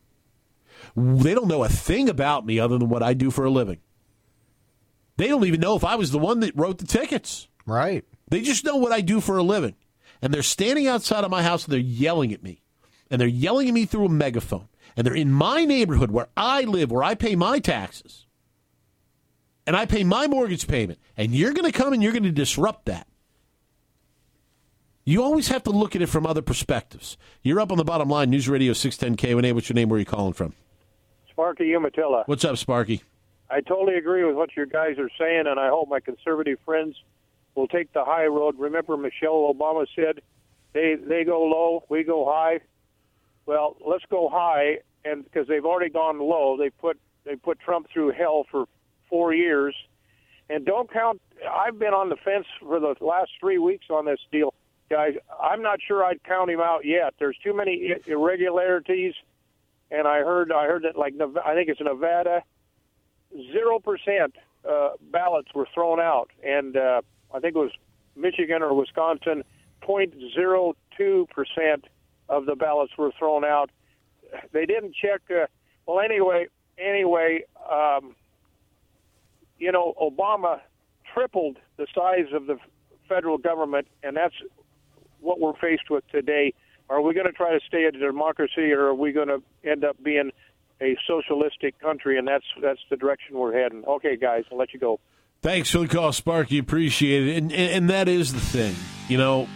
They 0.94 1.34
don't 1.34 1.48
know 1.48 1.64
a 1.64 1.68
thing 1.68 2.08
about 2.08 2.46
me 2.46 2.58
other 2.58 2.78
than 2.78 2.88
what 2.88 3.02
I 3.02 3.12
do 3.12 3.30
for 3.30 3.44
a 3.44 3.50
living. 3.50 3.78
They 5.16 5.28
don't 5.28 5.44
even 5.44 5.60
know 5.60 5.76
if 5.76 5.84
I 5.84 5.96
was 5.96 6.10
the 6.10 6.18
one 6.18 6.40
that 6.40 6.56
wrote 6.56 6.78
the 6.78 6.86
tickets. 6.86 7.48
Right. 7.66 8.04
They 8.28 8.40
just 8.40 8.64
know 8.64 8.76
what 8.76 8.92
I 8.92 9.00
do 9.00 9.20
for 9.20 9.36
a 9.36 9.42
living. 9.42 9.74
And 10.22 10.32
they're 10.32 10.42
standing 10.42 10.86
outside 10.86 11.24
of 11.24 11.30
my 11.30 11.42
house 11.42 11.64
and 11.64 11.72
they're 11.72 11.80
yelling 11.80 12.32
at 12.32 12.42
me. 12.42 12.62
And 13.10 13.20
they're 13.20 13.28
yelling 13.28 13.68
at 13.68 13.74
me 13.74 13.84
through 13.84 14.06
a 14.06 14.10
megaphone. 14.10 14.68
And 14.96 15.06
they're 15.06 15.14
in 15.14 15.30
my 15.30 15.64
neighborhood 15.64 16.10
where 16.10 16.28
I 16.36 16.62
live, 16.62 16.90
where 16.90 17.04
I 17.04 17.14
pay 17.14 17.36
my 17.36 17.58
taxes 17.58 18.26
and 19.66 19.76
I 19.76 19.84
pay 19.84 20.04
my 20.04 20.26
mortgage 20.26 20.68
payment, 20.68 20.98
and 21.16 21.34
you're 21.34 21.52
going 21.52 21.70
to 21.70 21.76
come 21.76 21.92
and 21.92 22.02
you're 22.02 22.12
going 22.12 22.22
to 22.22 22.30
disrupt 22.30 22.86
that. 22.86 23.06
You 25.04 25.22
always 25.22 25.48
have 25.48 25.62
to 25.64 25.70
look 25.70 25.94
at 25.94 26.02
it 26.02 26.08
from 26.08 26.26
other 26.26 26.42
perspectives. 26.42 27.16
You're 27.42 27.60
up 27.60 27.70
on 27.70 27.78
the 27.78 27.84
bottom 27.84 28.08
line, 28.08 28.30
News 28.30 28.48
Radio 28.48 28.72
610 28.72 29.16
KONA. 29.16 29.54
What's 29.54 29.68
your 29.68 29.74
name? 29.74 29.88
Where 29.88 29.96
are 29.96 30.00
you 30.00 30.06
calling 30.06 30.32
from? 30.32 30.52
Sparky 31.30 31.72
Umatilla. 31.74 32.24
What's 32.26 32.44
up, 32.44 32.56
Sparky? 32.56 33.02
I 33.50 33.60
totally 33.60 33.96
agree 33.96 34.24
with 34.24 34.34
what 34.34 34.56
your 34.56 34.66
guys 34.66 34.98
are 34.98 35.10
saying, 35.18 35.46
and 35.46 35.60
I 35.60 35.68
hope 35.68 35.88
my 35.88 36.00
conservative 36.00 36.58
friends 36.64 36.96
will 37.54 37.68
take 37.68 37.92
the 37.92 38.04
high 38.04 38.26
road. 38.26 38.56
Remember, 38.58 38.96
Michelle 38.96 39.52
Obama 39.54 39.86
said, 39.94 40.22
"They 40.72 40.96
they 40.96 41.22
go 41.22 41.42
low, 41.44 41.84
we 41.88 42.02
go 42.02 42.24
high." 42.24 42.60
Well, 43.46 43.76
let's 43.86 44.04
go 44.10 44.28
high, 44.28 44.78
and 45.04 45.24
because 45.24 45.46
they've 45.46 45.64
already 45.64 45.90
gone 45.90 46.18
low, 46.18 46.56
they 46.58 46.70
put 46.70 46.98
they 47.24 47.36
put 47.36 47.58
Trump 47.60 47.88
through 47.92 48.12
hell 48.12 48.44
for 48.50 48.66
four 49.08 49.32
years. 49.32 49.74
And 50.48 50.64
don't 50.64 50.92
count. 50.92 51.20
I've 51.50 51.78
been 51.78 51.94
on 51.94 52.08
the 52.08 52.16
fence 52.16 52.46
for 52.60 52.78
the 52.78 52.94
last 53.00 53.30
three 53.40 53.58
weeks 53.58 53.86
on 53.90 54.04
this 54.04 54.20
deal, 54.30 54.54
guys. 54.88 55.14
I'm 55.40 55.62
not 55.62 55.80
sure 55.86 56.04
I'd 56.04 56.22
count 56.22 56.50
him 56.50 56.60
out 56.60 56.84
yet. 56.84 57.14
There's 57.18 57.36
too 57.42 57.54
many 57.54 57.94
irregularities, 58.06 59.14
and 59.90 60.06
I 60.06 60.18
heard 60.18 60.52
I 60.52 60.66
heard 60.66 60.82
that 60.84 60.96
like 60.96 61.14
I 61.44 61.54
think 61.54 61.68
it's 61.68 61.80
Nevada, 61.80 62.42
zero 63.52 63.78
percent 63.78 64.36
uh, 64.68 64.90
ballots 65.10 65.48
were 65.54 65.68
thrown 65.72 66.00
out, 66.00 66.30
and 66.44 66.76
uh, 66.76 67.02
I 67.34 67.40
think 67.40 67.56
it 67.56 67.58
was 67.58 67.72
Michigan 68.16 68.62
or 68.62 68.74
Wisconsin, 68.74 69.42
point 69.80 70.14
zero 70.34 70.74
two 70.96 71.26
percent 71.34 71.86
of 72.28 72.46
the 72.46 72.54
ballots 72.54 72.92
were 72.96 73.12
thrown 73.18 73.44
out. 73.44 73.70
They 74.52 74.66
didn't 74.66 74.94
check. 74.94 75.22
Uh, 75.30 75.46
well, 75.86 76.00
anyway, 76.00 76.46
anyway. 76.78 77.44
Um, 77.70 78.14
you 79.58 79.72
know, 79.72 79.94
Obama 80.00 80.60
tripled 81.14 81.58
the 81.76 81.86
size 81.94 82.32
of 82.32 82.46
the 82.46 82.58
federal 83.08 83.38
government, 83.38 83.86
and 84.02 84.16
that's 84.16 84.34
what 85.20 85.40
we're 85.40 85.56
faced 85.56 85.90
with 85.90 86.06
today. 86.08 86.52
Are 86.88 87.00
we 87.00 87.14
going 87.14 87.26
to 87.26 87.32
try 87.32 87.52
to 87.52 87.60
stay 87.66 87.84
a 87.84 87.92
democracy, 87.92 88.72
or 88.72 88.86
are 88.86 88.94
we 88.94 89.12
going 89.12 89.28
to 89.28 89.42
end 89.64 89.84
up 89.84 89.96
being 90.02 90.30
a 90.80 90.96
socialistic 91.06 91.78
country? 91.80 92.18
And 92.18 92.28
that's 92.28 92.44
that's 92.62 92.80
the 92.90 92.96
direction 92.96 93.38
we're 93.38 93.52
heading. 93.52 93.84
Okay, 93.84 94.16
guys, 94.16 94.44
I'll 94.52 94.58
let 94.58 94.72
you 94.72 94.78
go. 94.78 95.00
Thanks 95.42 95.70
for 95.70 95.78
the 95.78 95.88
call, 95.88 96.12
Sparky. 96.12 96.58
Appreciate 96.58 97.28
it. 97.28 97.36
And, 97.36 97.52
and, 97.52 97.72
and 97.72 97.90
that 97.90 98.08
is 98.08 98.32
the 98.32 98.40
thing, 98.40 98.74
you 99.08 99.18
know. 99.18 99.48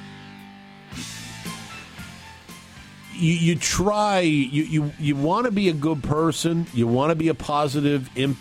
You, 3.20 3.34
you 3.34 3.56
try 3.56 4.20
you, 4.20 4.62
you, 4.62 4.92
you 4.98 5.16
want 5.16 5.44
to 5.44 5.52
be 5.52 5.68
a 5.68 5.72
good 5.72 6.02
person. 6.02 6.66
You 6.72 6.86
want 6.86 7.10
to 7.10 7.16
be 7.16 7.28
a 7.28 7.34
positive 7.34 8.08
imp, 8.16 8.38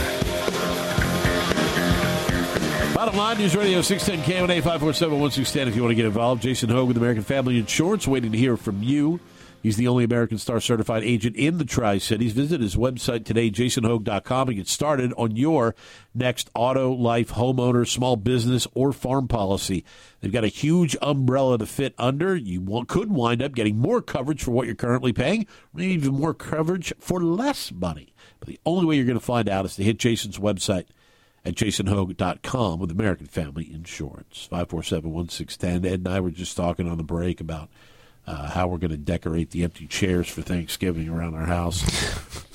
Bottom 3.00 3.16
line, 3.16 3.38
News 3.38 3.56
Radio 3.56 3.82
610 3.82 4.26
KONA 4.26 4.56
547 4.56 5.22
1610 5.22 5.70
if 5.70 5.76
you 5.78 5.82
want 5.84 5.92
to 5.92 5.96
get 5.96 6.04
involved. 6.04 6.42
Jason 6.42 6.68
Hogue 6.68 6.90
with 6.90 6.98
American 6.98 7.24
Family 7.24 7.58
Insurance, 7.58 8.06
waiting 8.06 8.34
to 8.34 8.38
hear 8.38 8.58
from 8.58 8.84
you. 8.84 9.22
He's 9.64 9.78
the 9.78 9.88
only 9.88 10.04
American 10.04 10.38
Star 10.38 10.60
certified 10.60 11.06
agent 11.06 11.38
in 11.38 11.60
the 11.60 11.64
Tri 11.64 11.98
Cities. 12.00 12.34
Visit 12.34 12.60
his 12.60 12.76
website 12.76 13.24
today, 13.24 13.52
jasonhogue.com, 13.52 14.50
and 14.50 14.58
get 14.58 14.68
started 14.68 15.14
on 15.16 15.38
your 15.38 15.76
next 16.14 16.50
auto, 16.54 16.92
life, 16.92 17.32
homeowner, 17.32 17.88
small 17.88 18.18
business, 18.18 18.68
or 18.74 18.92
farm 18.92 19.30
policy. 19.30 19.86
They've 20.20 20.30
got 20.30 20.44
a 20.44 20.50
huge 20.50 20.98
umbrella 21.02 21.58
to 21.58 21.66
fit 21.66 21.96
under. 21.98 22.36
You 22.36 22.84
could 22.90 23.12
wind 23.12 23.42
up 23.42 23.54
getting 23.54 23.78
more 23.78 24.02
coverage 24.02 24.44
for 24.44 24.52
what 24.52 24.66
you're 24.66 24.76
currently 24.76 25.14
paying, 25.14 25.48
maybe 25.74 25.94
even 25.94 26.16
more 26.16 26.34
coverage 26.34 26.92
for 27.00 27.24
less 27.24 27.72
money. 27.72 28.14
But 28.42 28.50
the 28.50 28.60
only 28.66 28.86
way 28.86 28.98
you're 28.98 29.06
going 29.06 29.18
to 29.18 29.26
find 29.26 29.48
out 29.48 29.64
is 29.64 29.78
to 29.78 29.84
hit 29.84 30.00
Jason's 30.00 30.38
website 30.38 30.88
at 31.46 31.56
jasonhogue.com 31.56 32.80
with 32.80 32.92
American 32.92 33.28
Family 33.28 33.72
Insurance. 33.74 34.48
547 34.50 35.12
1610. 35.12 35.92
Ed 35.92 36.00
and 36.00 36.08
I 36.08 36.20
were 36.20 36.32
just 36.32 36.56
talking 36.58 36.88
on 36.90 36.98
the 36.98 37.04
break 37.04 37.42
about 37.42 37.70
uh, 38.28 38.50
how 38.50 38.68
we're 38.68 38.78
going 38.78 38.92
to 38.92 38.98
decorate 38.98 39.52
the 39.52 39.64
empty 39.64 39.88
chairs 39.88 40.28
for 40.28 40.42
Thanksgiving 40.42 41.10
around 41.10 41.36
our 41.36 41.46
house. 41.46 41.82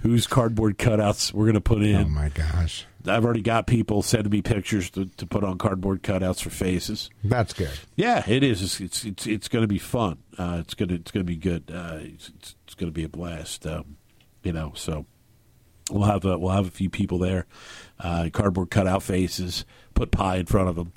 Whose 0.00 0.26
cardboard 0.26 0.78
cutouts 0.78 1.32
we're 1.32 1.44
going 1.44 1.54
to 1.54 1.60
put 1.60 1.82
in. 1.82 1.94
Oh, 1.94 2.08
my 2.08 2.28
gosh. 2.28 2.86
I've 3.06 3.24
already 3.24 3.42
got 3.42 3.68
people 3.68 4.02
sending 4.02 4.30
me 4.30 4.42
pictures 4.42 4.90
to, 4.90 5.06
to 5.06 5.26
put 5.26 5.44
on 5.44 5.58
cardboard 5.58 6.02
cutouts 6.02 6.42
for 6.42 6.50
faces. 6.50 7.08
That's 7.22 7.52
good. 7.52 7.70
Yeah, 7.96 8.24
it 8.28 8.42
is. 8.42 8.62
It's 8.62 8.80
it's 8.80 9.04
it's, 9.04 9.26
it's 9.26 9.48
going 9.48 9.62
to 9.62 9.68
be 9.68 9.78
fun. 9.78 10.18
Uh, 10.36 10.58
it's 10.60 10.74
gonna 10.74 10.94
it's 10.94 11.10
gonna 11.10 11.24
be 11.24 11.36
good. 11.36 11.70
Uh, 11.72 11.98
it's, 12.00 12.28
it's, 12.28 12.56
it's 12.64 12.74
going 12.74 12.88
to 12.88 12.94
be 12.94 13.04
a 13.04 13.08
blast. 13.08 13.66
Um, 13.66 13.96
you 14.42 14.52
know, 14.52 14.72
so 14.74 15.06
we'll 15.90 16.04
have 16.04 16.24
a, 16.24 16.38
we'll 16.38 16.52
have 16.52 16.66
a 16.66 16.70
few 16.70 16.90
people 16.90 17.18
there 17.18 17.46
uh, 18.02 18.28
cardboard 18.32 18.70
cutout 18.70 19.02
faces, 19.02 19.64
put 19.94 20.10
pie 20.10 20.36
in 20.36 20.46
front 20.46 20.68
of 20.68 20.76
them. 20.76 20.92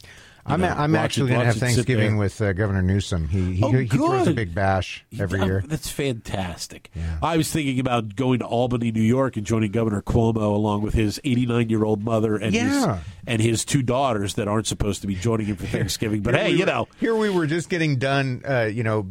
I'm, 0.48 0.62
know, 0.62 0.68
I'm 0.68 0.94
actually 0.94 1.30
going 1.30 1.40
to 1.40 1.48
have 1.48 1.56
Thanksgiving 1.56 2.18
with 2.18 2.40
uh, 2.40 2.54
Governor 2.54 2.84
Newsom. 2.84 3.28
He 3.28 3.56
he, 3.56 3.64
oh, 3.64 3.72
he 3.72 3.88
throws 3.88 4.28
a 4.28 4.34
big 4.34 4.54
bash 4.54 5.04
every 5.20 5.42
year. 5.44 5.64
That's 5.66 5.90
fantastic. 5.90 6.92
Yeah. 6.94 7.18
I 7.24 7.36
was 7.38 7.52
thinking 7.52 7.80
about 7.80 8.16
going 8.16 8.40
to 8.40 8.46
Albany, 8.46 8.92
New 8.92 9.02
York, 9.02 9.38
and 9.38 9.46
joining 9.46 9.72
Governor 9.72 10.04
Cuomo 10.04 10.54
along 10.54 10.84
with 10.84 10.94
his 10.94 11.20
89 11.24 11.70
year 11.72 11.84
old 11.84 12.04
mother 12.04 12.36
and 12.36 12.54
yeah. 12.54 12.98
his 12.98 13.06
and 13.26 13.42
his 13.42 13.66
two 13.66 13.82
daughters 13.82 14.36
that 14.36 14.48
aren't 14.48 14.68
supposed 14.68 15.02
to 15.02 15.08
be 15.08 15.16
joining 15.16 15.48
him 15.48 15.56
for 15.56 15.66
Thanksgiving. 15.66 16.22
But 16.22 16.36
hey, 16.36 16.52
we 16.52 16.60
you 16.60 16.66
know, 16.68 16.88
here 17.00 17.16
we 17.16 17.32
were 17.32 17.48
just 17.48 17.68
getting 17.68 17.98
done. 17.98 18.44
Uh, 18.48 18.70
you 18.72 18.84
know 18.84 19.08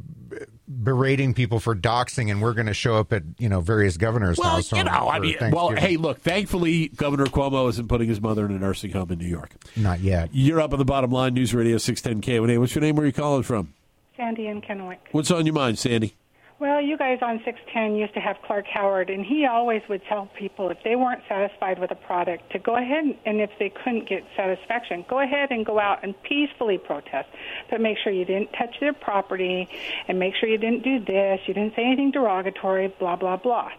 berating 0.69 1.35
people 1.35 1.61
for 1.61 1.75
doxing, 1.75 2.31
and 2.31 2.41
we're 2.41 2.55
going 2.55 2.67
to 2.67 2.75
show 2.75 2.97
up 2.97 3.13
at 3.13 3.23
you 3.39 3.49
know 3.49 3.61
various 3.61 3.97
governors' 3.97 4.39
well, 4.39 4.57
house. 4.57 4.73
You 4.73 4.85
know, 4.85 4.91
I 4.91 5.19
mean, 5.19 5.37
well, 5.51 5.71
hey, 5.71 5.97
look. 5.97 6.21
Thankfully, 6.21 6.89
Governor 6.89 7.27
Cuomo 7.27 7.69
isn't 7.69 7.89
putting 7.89 8.09
his 8.09 8.21
mother 8.21 8.45
in 8.47 8.53
a 8.53 8.59
nursing 8.59 8.93
home 8.93 9.11
in 9.11 9.19
New 9.19 9.29
York. 9.29 9.51
Not 9.77 10.01
yet. 10.01 10.31
You're 10.33 10.61
up 10.61 10.73
on 10.73 10.79
the 10.79 10.85
bottom 10.85 11.11
line. 11.11 11.35
News 11.35 11.55
Radio 11.55 11.79
610 11.79 12.23
KONA. 12.23 12.61
What's 12.61 12.75
your 12.75 12.83
name? 12.83 12.97
Where 12.97 13.05
are 13.05 13.07
you 13.07 13.13
calling 13.13 13.43
from? 13.43 13.75
Sandy 14.17 14.47
in 14.47 14.63
Kennewick. 14.63 14.99
What's 15.13 15.31
on 15.31 15.45
your 15.45 15.55
mind, 15.55 15.79
Sandy? 15.79 16.15
Well, 16.61 16.81
you 16.81 16.97
guys 16.97 17.19
on 17.21 17.43
610 17.45 17.97
used 17.97 18.15
to 18.15 18.21
have 18.21 18.37
Clark 18.47 18.67
Howard, 18.73 19.11
and 19.11 19.27
he 19.27 19.45
always 19.45 19.83
would 19.89 20.03
tell 20.05 20.31
people 20.39 20.71
if 20.71 20.79
they 20.85 20.95
weren't 20.95 21.23
satisfied 21.29 21.81
with 21.81 21.91
a 21.91 21.97
product 21.97 22.53
to 22.53 22.61
go 22.61 22.77
ahead 22.77 23.05
and 23.27 23.41
if 23.41 23.51
they 23.59 23.71
couldn't 23.71 24.09
get 24.09 24.23
satisfaction, 24.37 25.05
go 25.09 25.19
ahead 25.19 25.51
and 25.51 25.67
go 25.67 25.81
out 25.81 26.05
and 26.05 26.15
peacefully 26.23 26.79
protest. 26.79 27.29
But 27.71 27.81
make 27.81 27.99
sure 27.99 28.13
you 28.13 28.25
didn't 28.25 28.53
touch 28.53 28.79
their 28.79 28.93
property 28.93 29.69
and 30.07 30.21
make 30.21 30.37
sure 30.37 30.49
you 30.49 30.57
didn't 30.57 30.85
do 30.85 31.01
this, 31.01 31.41
you 31.49 31.55
didn't 31.55 31.75
say 31.75 31.87
anything 31.87 32.13
derogatory, 32.13 32.87
blah, 33.01 33.17
blah, 33.17 33.37
blah. 33.37 33.71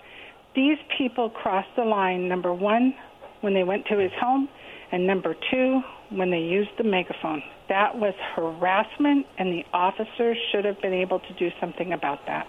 These 0.54 0.78
people 0.98 1.30
crossed 1.30 1.74
the 1.78 1.86
line, 1.86 2.28
number 2.28 2.54
one, 2.54 2.94
when 3.40 3.54
they 3.54 3.64
went 3.64 3.86
to 3.86 3.98
his 3.98 4.12
home, 4.20 4.50
and 4.92 5.08
number 5.08 5.34
two, 5.50 5.82
when 6.10 6.30
they 6.30 6.42
used 6.42 6.72
the 6.78 6.84
megaphone. 6.84 7.42
That 7.70 7.98
was 7.98 8.14
harassment, 8.36 9.28
and 9.38 9.54
the 9.54 9.66
officers 9.74 10.38
should 10.52 10.66
have 10.66 10.82
been 10.82 10.94
able 10.94 11.20
to 11.22 11.34
do 11.36 11.52
something 11.62 11.94
about 11.94 12.26
that. 12.28 12.48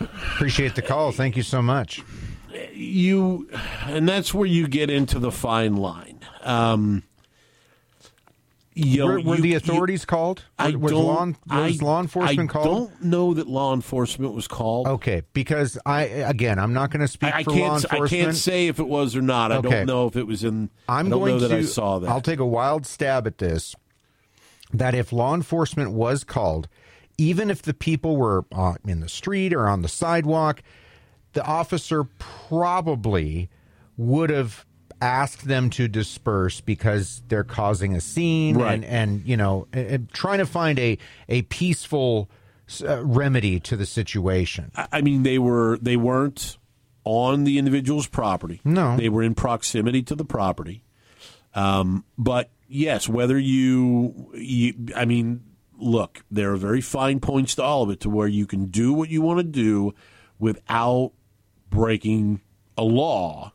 Appreciate 0.00 0.74
the 0.74 0.82
call. 0.82 1.12
Thank 1.12 1.36
you 1.36 1.42
so 1.42 1.60
much. 1.62 2.02
You, 2.72 3.48
and 3.86 4.08
that's 4.08 4.32
where 4.32 4.46
you 4.46 4.68
get 4.68 4.90
into 4.90 5.18
the 5.18 5.30
fine 5.32 5.76
line. 5.76 6.20
Um, 6.42 7.02
You 8.74 8.98
know, 9.00 9.06
were, 9.06 9.20
were 9.20 9.36
you- 9.36 9.42
the 9.42 9.48
you- 9.50 9.56
authorities 9.56 10.04
called? 10.04 10.44
I 10.58 10.70
was 10.76 10.92
don't. 10.92 11.04
law, 11.04 11.24
was 11.26 11.80
I, 11.82 11.84
law 11.84 12.00
enforcement 12.00 12.50
I 12.50 12.52
called? 12.52 12.90
don't 12.90 13.02
know 13.02 13.34
that 13.34 13.48
law 13.48 13.74
enforcement 13.74 14.34
was 14.34 14.46
called. 14.46 14.86
Okay, 14.86 15.22
because 15.32 15.76
I 15.84 16.02
again, 16.04 16.58
I'm 16.60 16.72
not 16.72 16.90
going 16.92 17.00
to 17.00 17.08
speak 17.08 17.34
I, 17.34 17.38
I 17.38 17.42
for 17.44 17.50
can't. 17.50 17.68
law 17.68 17.74
s- 17.76 17.84
I 17.90 17.94
enforcement. 17.96 18.22
can't 18.24 18.36
say 18.36 18.68
if 18.68 18.78
it 18.78 18.86
was 18.86 19.16
or 19.16 19.22
not. 19.22 19.50
I 19.50 19.60
don't 19.60 19.86
know 19.86 20.06
if 20.06 20.14
it 20.16 20.26
was 20.28 20.44
in. 20.44 20.70
I'm 20.88 21.08
I 21.08 21.10
going 21.10 21.34
know 21.34 21.40
that 21.40 21.48
to. 21.48 21.56
I 21.58 21.62
saw 21.62 21.98
that. 21.98 22.08
I'll 22.08 22.20
take 22.20 22.38
a 22.38 22.46
wild 22.46 22.86
stab 22.86 23.26
at 23.26 23.38
this. 23.38 23.74
That 24.72 24.94
if 24.94 25.12
law 25.12 25.34
enforcement 25.34 25.90
was 25.92 26.22
called, 26.24 26.68
even 27.18 27.50
if 27.50 27.62
the 27.62 27.74
people 27.74 28.16
were 28.16 28.44
uh, 28.52 28.74
in 28.86 29.00
the 29.00 29.08
street 29.08 29.52
or 29.52 29.68
on 29.68 29.82
the 29.82 29.88
sidewalk, 29.88 30.62
the 31.32 31.44
officer 31.44 32.04
probably 32.58 33.50
would 33.96 34.30
have 34.30 34.64
asked 35.00 35.44
them 35.46 35.70
to 35.70 35.86
disperse 35.86 36.60
because 36.60 37.22
they're 37.28 37.44
causing 37.44 37.94
a 37.94 38.00
scene 38.00 38.56
Right. 38.56 38.74
and 38.74 38.84
and 38.84 39.26
you 39.26 39.36
know 39.36 39.68
and- 39.72 40.08
trying 40.12 40.38
to 40.38 40.46
find 40.46 40.78
a 40.78 40.98
a 41.28 41.42
peaceful 41.42 42.28
uh, 42.84 43.04
remedy 43.04 43.60
to 43.60 43.76
the 43.76 43.86
situation. 43.86 44.72
I 44.74 44.88
I 44.92 45.00
mean, 45.02 45.22
they 45.22 45.38
were 45.38 45.78
they 45.80 45.96
weren't 45.96 46.56
on 47.04 47.44
the 47.44 47.58
individual's 47.58 48.06
property. 48.06 48.60
No. 48.64 48.96
they 48.96 49.08
were 49.08 49.22
in 49.22 49.34
proximity 49.34 50.02
to 50.02 50.14
the 50.14 50.24
property. 50.24 50.82
Um, 51.54 52.04
but 52.18 52.50
yes, 52.68 53.08
whether 53.08 53.38
you, 53.38 54.30
you, 54.34 54.74
I 54.94 55.06
mean, 55.06 55.42
look, 55.78 56.24
there 56.30 56.52
are 56.52 56.56
very 56.56 56.80
fine 56.80 57.20
points 57.20 57.54
to 57.56 57.62
all 57.62 57.82
of 57.82 57.90
it, 57.90 58.00
to 58.00 58.10
where 58.10 58.28
you 58.28 58.46
can 58.46 58.66
do 58.66 58.92
what 58.92 59.08
you 59.08 59.22
want 59.22 59.38
to 59.38 59.44
do 59.44 59.94
without 60.38 61.12
breaking 61.70 62.40
a 62.76 62.82
law. 62.82 63.52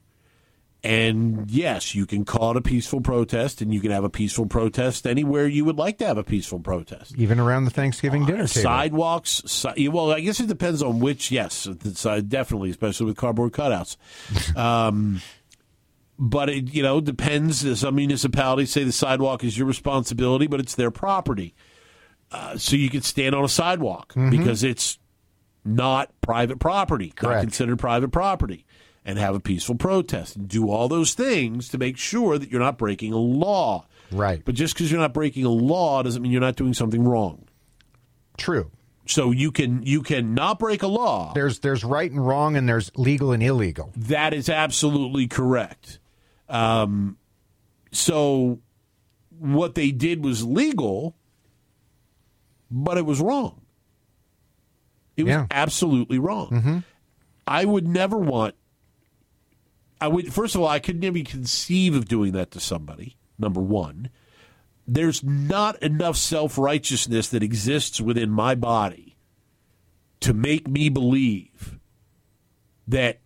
And 0.86 1.50
yes, 1.50 1.96
you 1.96 2.06
can 2.06 2.26
call 2.26 2.52
it 2.52 2.58
a 2.58 2.62
peaceful 2.62 3.00
protest, 3.00 3.62
and 3.62 3.74
you 3.74 3.80
can 3.80 3.92
have 3.92 4.04
a 4.04 4.10
peaceful 4.10 4.48
protest 4.48 5.08
anywhere 5.08 5.48
you 5.48 5.64
would 5.64 5.78
like 5.78 5.98
to 6.00 6.06
have 6.06 6.18
a 6.18 6.26
peaceful 6.26 6.60
protest. 6.60 7.16
Even 7.18 7.40
around 7.40 7.64
the 7.64 7.72
Thanksgiving 7.72 8.26
dinner 8.26 8.48
table. 8.48 8.64
Sidewalks, 8.64 9.42
si- 9.46 9.88
well, 9.88 10.12
I 10.12 10.20
guess 10.20 10.42
it 10.42 10.48
depends 10.48 10.84
on 10.84 11.00
which. 11.00 11.32
Yes, 11.32 11.68
uh, 11.68 12.20
definitely, 12.20 12.70
especially 12.70 13.06
with 13.06 13.16
cardboard 13.18 13.54
cutouts. 13.54 13.96
Um, 14.58 15.22
but 16.20 16.50
it, 16.50 16.74
you 16.74 16.84
know, 16.84 17.02
depends. 17.02 17.80
Some 17.80 17.96
municipalities 17.96 18.72
say 18.72 18.84
the 18.84 18.92
sidewalk 18.92 19.44
is 19.44 19.58
your 19.58 19.68
responsibility, 19.68 20.48
but 20.48 20.60
it's 20.60 20.76
their 20.76 20.92
property. 20.92 21.56
Uh, 22.34 22.58
so 22.58 22.76
you 22.76 22.90
can 22.90 23.02
stand 23.04 23.36
on 23.36 23.44
a 23.44 23.48
sidewalk 23.50 24.14
Mm-hmm. 24.14 24.32
because 24.32 24.64
it's 24.64 24.98
not 25.64 26.10
private 26.22 26.60
property, 26.60 27.14
not 27.22 27.42
considered 27.42 27.78
private 27.80 28.12
property, 28.12 28.66
and 29.06 29.18
have 29.20 29.36
a 29.36 29.40
peaceful 29.40 29.76
protest 29.76 30.36
and 30.36 30.48
do 30.48 30.70
all 30.70 30.88
those 30.88 31.14
things 31.14 31.70
to 31.70 31.78
make 31.78 31.98
sure 31.98 32.38
that 32.38 32.50
you're 32.50 32.60
not 32.60 32.78
breaking 32.78 33.14
a 33.14 33.18
law. 33.18 33.86
Right. 34.12 34.42
But 34.44 34.56
just 34.56 34.74
because 34.74 34.92
you're 34.92 35.00
not 35.00 35.14
breaking 35.14 35.46
a 35.46 35.50
law 35.50 36.02
doesn't 36.04 36.22
mean 36.22 36.32
you're 36.32 36.42
not 36.42 36.56
doing 36.56 36.74
something 36.74 37.04
wrong. 37.04 37.46
True. 38.38 38.72
So 39.06 39.32
you 39.32 39.52
can 39.52 39.84
you 39.84 40.02
can 40.02 40.34
not 40.34 40.60
break 40.60 40.82
a 40.82 40.88
law. 40.88 41.34
There's 41.34 41.60
there's 41.60 41.84
right 41.84 42.10
and 42.10 42.26
wrong 42.26 42.56
and 42.56 42.68
there's 42.68 42.90
legal 42.96 43.32
and 43.32 43.44
illegal. 43.44 43.92
That 43.96 44.34
is 44.34 44.48
absolutely 44.50 45.28
correct. 45.28 46.00
Um, 46.50 47.18
so 47.92 48.60
what 49.40 49.76
they 49.76 49.92
did 49.92 50.24
was 50.24 50.46
legal, 50.46 51.16
but 52.76 52.98
it 52.98 53.06
was 53.06 53.22
wrong. 53.22 53.62
It 55.16 55.24
was 55.24 55.30
Yeah. 55.30 55.46
absolutely 55.52 56.18
wrong. 56.18 56.50
Mm-hmm. 56.50 56.78
I 57.46 57.66
would 57.66 57.88
never 57.88 58.18
want. 58.18 58.56
I 60.02 60.08
would 60.08 60.34
first 60.34 60.56
of 60.56 60.62
all, 60.62 60.68
I 60.68 60.80
could 60.80 61.00
never 61.00 61.20
conceive 61.20 61.94
of 61.96 62.08
doing 62.08 62.32
that 62.34 62.50
to 62.52 62.60
somebody. 62.60 63.16
Number 63.38 63.62
one, 63.62 64.10
there's 64.88 65.24
not 65.24 65.82
enough 65.84 66.18
self 66.18 66.58
righteousness 66.58 67.30
that 67.30 67.44
exists 67.44 68.02
within 68.02 68.30
my 68.32 68.56
body 68.56 69.16
to 70.22 70.34
make 70.34 70.68
me 70.68 70.90
believe 70.90 71.78
that 72.88 73.20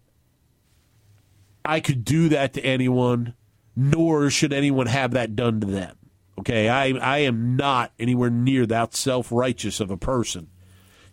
I 1.63 1.79
could 1.79 2.03
do 2.05 2.29
that 2.29 2.53
to 2.53 2.65
anyone, 2.65 3.33
nor 3.75 4.29
should 4.29 4.51
anyone 4.53 4.87
have 4.87 5.11
that 5.11 5.35
done 5.35 5.61
to 5.61 5.67
them. 5.67 5.96
Okay, 6.39 6.70
I 6.70 6.89
I 6.89 7.20
am 7.20 7.56
not 7.56 7.94
anywhere 8.00 8.29
near 8.29 8.65
that 8.67 8.95
self 8.95 9.32
righteous 9.32 9.80
of 9.80 9.89
a 9.89 9.97
person 9.97 10.50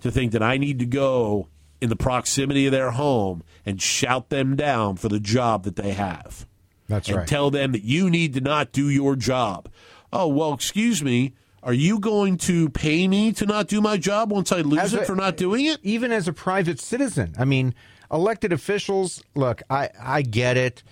to 0.00 0.10
think 0.10 0.32
that 0.32 0.42
I 0.42 0.58
need 0.58 0.78
to 0.80 0.86
go 0.86 1.48
in 1.80 1.88
the 1.88 1.96
proximity 1.96 2.66
of 2.66 2.72
their 2.72 2.92
home 2.92 3.42
and 3.64 3.80
shout 3.80 4.28
them 4.28 4.56
down 4.56 4.96
for 4.96 5.08
the 5.08 5.20
job 5.20 5.64
that 5.64 5.76
they 5.76 5.92
have. 5.92 6.46
That's 6.88 7.08
and 7.08 7.18
right. 7.18 7.28
tell 7.28 7.50
them 7.50 7.72
that 7.72 7.84
you 7.84 8.10
need 8.10 8.34
to 8.34 8.40
not 8.40 8.72
do 8.72 8.88
your 8.88 9.16
job. 9.16 9.68
Oh, 10.12 10.28
well, 10.28 10.52
excuse 10.52 11.02
me. 11.02 11.34
Are 11.62 11.72
you 11.72 11.98
going 11.98 12.36
to 12.38 12.68
pay 12.68 13.08
me 13.08 13.32
to 13.32 13.46
not 13.46 13.68
do 13.68 13.80
my 13.80 13.96
job 13.96 14.30
once 14.30 14.52
I 14.52 14.60
lose 14.60 14.80
As 14.80 14.92
it 14.92 15.06
for 15.06 15.16
not 15.16 15.38
doing 15.38 15.64
it? 15.64 15.78
Even 15.82 16.12
as 16.12 16.28
a 16.28 16.32
private 16.32 16.78
citizen, 16.78 17.34
I 17.38 17.46
mean, 17.46 17.74
elected 18.12 18.52
officials. 18.52 19.22
Look, 19.34 19.62
I 19.70 19.88
I 19.98 20.20
get 20.20 20.58
it. 20.58 20.82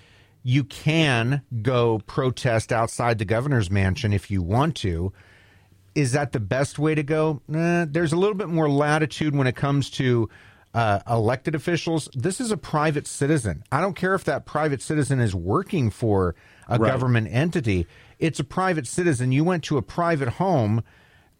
You 0.42 0.64
can 0.64 1.42
go 1.62 2.00
protest 2.06 2.72
outside 2.72 3.18
the 3.18 3.24
governor's 3.24 3.70
mansion 3.70 4.12
if 4.12 4.30
you 4.30 4.42
want 4.42 4.76
to. 4.76 5.12
Is 5.94 6.12
that 6.12 6.32
the 6.32 6.40
best 6.40 6.78
way 6.78 6.94
to 6.94 7.02
go? 7.02 7.42
Nah, 7.46 7.84
there's 7.88 8.12
a 8.12 8.16
little 8.16 8.34
bit 8.34 8.48
more 8.48 8.68
latitude 8.68 9.36
when 9.36 9.46
it 9.46 9.54
comes 9.56 9.90
to 9.90 10.28
uh, 10.74 11.00
elected 11.08 11.54
officials. 11.54 12.08
This 12.14 12.40
is 12.40 12.50
a 12.50 12.56
private 12.56 13.06
citizen. 13.06 13.62
I 13.70 13.80
don't 13.82 13.94
care 13.94 14.14
if 14.14 14.24
that 14.24 14.46
private 14.46 14.80
citizen 14.80 15.20
is 15.20 15.34
working 15.34 15.90
for 15.90 16.34
a 16.66 16.78
Right. 16.78 16.90
government 16.90 17.28
entity. 17.30 17.86
It's 18.18 18.40
a 18.40 18.44
private 18.44 18.86
citizen. 18.86 19.32
You 19.32 19.44
went 19.44 19.64
to 19.64 19.76
a 19.76 19.82
private 19.82 20.28
home 20.30 20.82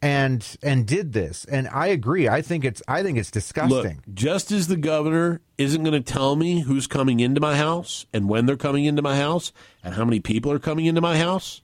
and 0.03 0.57
and 0.63 0.85
did 0.85 1.13
this. 1.13 1.45
And 1.45 1.69
I 1.69 1.87
agree. 1.87 2.29
I 2.29 2.43
think 2.43 2.65
it's 2.65 2.83
I 2.89 3.03
think 3.03 3.17
it's 3.17 3.31
disgusting. 3.31 4.03
Look, 4.05 4.15
just 4.15 4.51
as 4.51 4.67
the 4.67 4.77
governor 4.77 5.41
isn't 5.57 5.85
going 5.85 6.03
to 6.03 6.13
tell 6.13 6.35
me 6.35 6.61
who's 6.63 6.89
coming 6.89 7.21
into 7.21 7.41
my 7.41 7.57
house 7.57 8.05
and 8.13 8.29
when 8.29 8.45
they're 8.45 8.57
coming 8.57 8.85
into 8.85 9.01
my 9.01 9.17
house 9.17 9.53
and 9.83 9.95
how 9.95 10.05
many 10.05 10.19
people 10.19 10.51
are 10.51 10.59
coming 10.59 10.87
into 10.87 11.01
my 11.01 11.17
house 11.17 11.63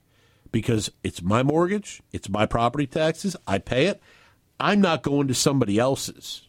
because 0.52 0.90
it's 1.02 1.20
my 1.20 1.42
mortgage, 1.42 2.00
it's 2.12 2.28
my 2.28 2.46
property 2.46 2.86
taxes, 2.86 3.36
I 3.46 3.58
pay 3.58 3.86
it. 3.86 4.00
I'm 4.60 4.80
not 4.80 5.02
going 5.02 5.28
to 5.28 5.34
somebody 5.34 5.78
else's 5.78 6.42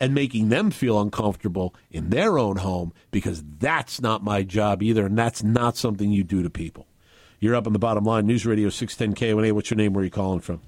and 0.00 0.14
making 0.14 0.50
them 0.50 0.70
feel 0.70 1.00
uncomfortable 1.00 1.74
in 1.90 2.10
their 2.10 2.38
own 2.38 2.58
home 2.58 2.92
because 3.10 3.42
that's 3.58 4.00
not 4.00 4.22
my 4.22 4.42
job 4.42 4.82
either 4.82 5.06
and 5.06 5.18
that's 5.18 5.42
not 5.42 5.76
something 5.76 6.12
you 6.12 6.22
do 6.22 6.42
to 6.42 6.50
people. 6.50 6.86
You're 7.40 7.56
up 7.56 7.66
on 7.66 7.72
the 7.72 7.78
bottom 7.78 8.04
line. 8.04 8.26
News 8.26 8.46
Radio 8.46 8.68
610 8.68 9.14
KONA. 9.14 9.54
What's 9.54 9.70
your 9.70 9.76
name? 9.76 9.92
Where 9.92 10.02
are 10.02 10.04
you 10.04 10.10
calling 10.10 10.40
from? 10.40 10.60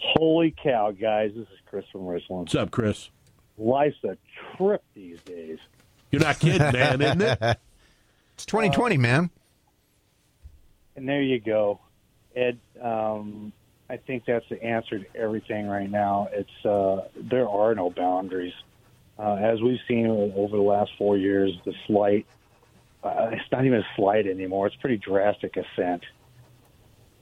Holy 0.00 0.54
cow, 0.62 0.90
guys! 0.90 1.32
This 1.34 1.48
is 1.48 1.58
Chris 1.66 1.84
from 1.90 2.06
Richland. 2.06 2.42
What's 2.42 2.54
up, 2.54 2.70
Chris? 2.70 3.10
Life's 3.58 4.02
a 4.04 4.16
trip 4.56 4.82
these 4.94 5.20
days. 5.22 5.58
You're 6.10 6.22
not 6.22 6.38
kidding, 6.38 6.72
man, 6.72 7.00
isn't 7.00 7.22
it? 7.22 7.58
It's 8.34 8.44
2020, 8.44 8.98
man. 8.98 9.30
And 10.94 11.08
there 11.08 11.22
you 11.22 11.40
go, 11.40 11.80
Ed. 12.34 12.58
Um, 12.78 13.50
I 13.88 13.96
think 13.96 14.24
that's 14.26 14.46
the 14.50 14.62
answer 14.62 14.98
to 14.98 15.16
everything 15.16 15.66
right 15.68 15.90
now. 15.90 16.28
It's 16.30 16.66
uh, 16.66 17.08
there 17.16 17.48
are 17.48 17.74
no 17.74 17.88
boundaries, 17.88 18.52
uh, 19.18 19.36
as 19.36 19.62
we've 19.62 19.80
seen 19.88 20.06
over 20.06 20.54
the 20.54 20.62
last 20.62 20.90
four 20.98 21.16
years. 21.16 21.52
The 21.64 21.72
slight, 21.86 22.26
uh, 23.02 23.30
it's 23.32 23.50
not 23.50 23.64
even 23.64 23.78
a 23.78 23.86
slight 23.96 24.26
anymore. 24.26 24.66
It's 24.66 24.76
pretty 24.76 24.98
drastic 24.98 25.56
ascent 25.56 26.04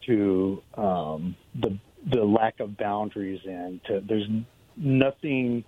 to 0.06 0.62
um, 0.74 1.37
the 1.54 1.78
the 2.06 2.24
lack 2.24 2.60
of 2.60 2.76
boundaries 2.76 3.40
and 3.44 3.82
to, 3.84 4.00
there's 4.00 4.28
nothing 4.76 5.64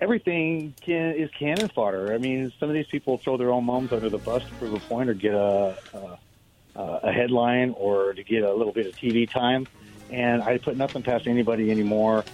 everything 0.00 0.74
can, 0.80 1.14
is 1.14 1.30
cannon 1.38 1.68
fodder. 1.68 2.12
I 2.12 2.18
mean, 2.18 2.52
some 2.60 2.68
of 2.68 2.74
these 2.74 2.86
people 2.86 3.18
throw 3.18 3.36
their 3.36 3.50
own 3.50 3.64
moms 3.64 3.92
under 3.92 4.10
the 4.10 4.18
bus 4.18 4.44
to 4.44 4.54
prove 4.54 4.74
a 4.74 4.80
point 4.80 5.08
or 5.08 5.14
get 5.14 5.34
a, 5.34 5.78
a, 6.74 6.80
a 6.80 7.12
headline 7.12 7.74
or 7.78 8.12
to 8.12 8.22
get 8.22 8.42
a 8.42 8.52
little 8.52 8.72
bit 8.72 8.86
of 8.86 8.94
TV 8.94 9.28
time. 9.28 9.66
And 10.10 10.42
I 10.42 10.58
put 10.58 10.76
nothing 10.76 11.02
past 11.02 11.26
anybody 11.26 11.70
anymore. 11.70 12.24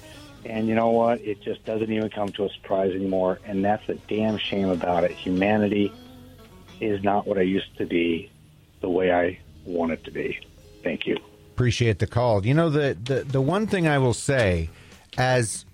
And 0.44 0.66
you 0.66 0.74
know 0.74 0.90
what? 0.90 1.20
It 1.20 1.42
just 1.42 1.64
doesn't 1.64 1.92
even 1.92 2.10
come 2.10 2.30
to 2.30 2.44
a 2.44 2.50
surprise 2.50 2.92
anymore. 2.92 3.38
And 3.44 3.64
that's 3.64 3.88
a 3.88 3.94
damn 3.94 4.38
shame 4.38 4.70
about 4.70 5.04
it. 5.04 5.12
Humanity 5.12 5.92
is 6.80 7.04
not 7.04 7.26
what 7.26 7.38
I 7.38 7.42
used 7.42 7.76
to 7.78 7.86
be 7.86 8.30
the 8.80 8.88
way 8.88 9.12
I 9.12 9.38
want 9.64 9.92
it 9.92 10.04
to 10.04 10.10
be. 10.10 10.40
Thank 10.82 11.06
you. 11.06 11.18
Appreciate 11.60 11.98
the 11.98 12.06
call. 12.06 12.46
You 12.46 12.54
know 12.54 12.70
the 12.70 12.96
the 13.04 13.22
the 13.22 13.40
one 13.42 13.66
thing 13.66 13.86
I 13.86 13.98
will 13.98 14.14
say, 14.14 14.70
as 15.18 15.66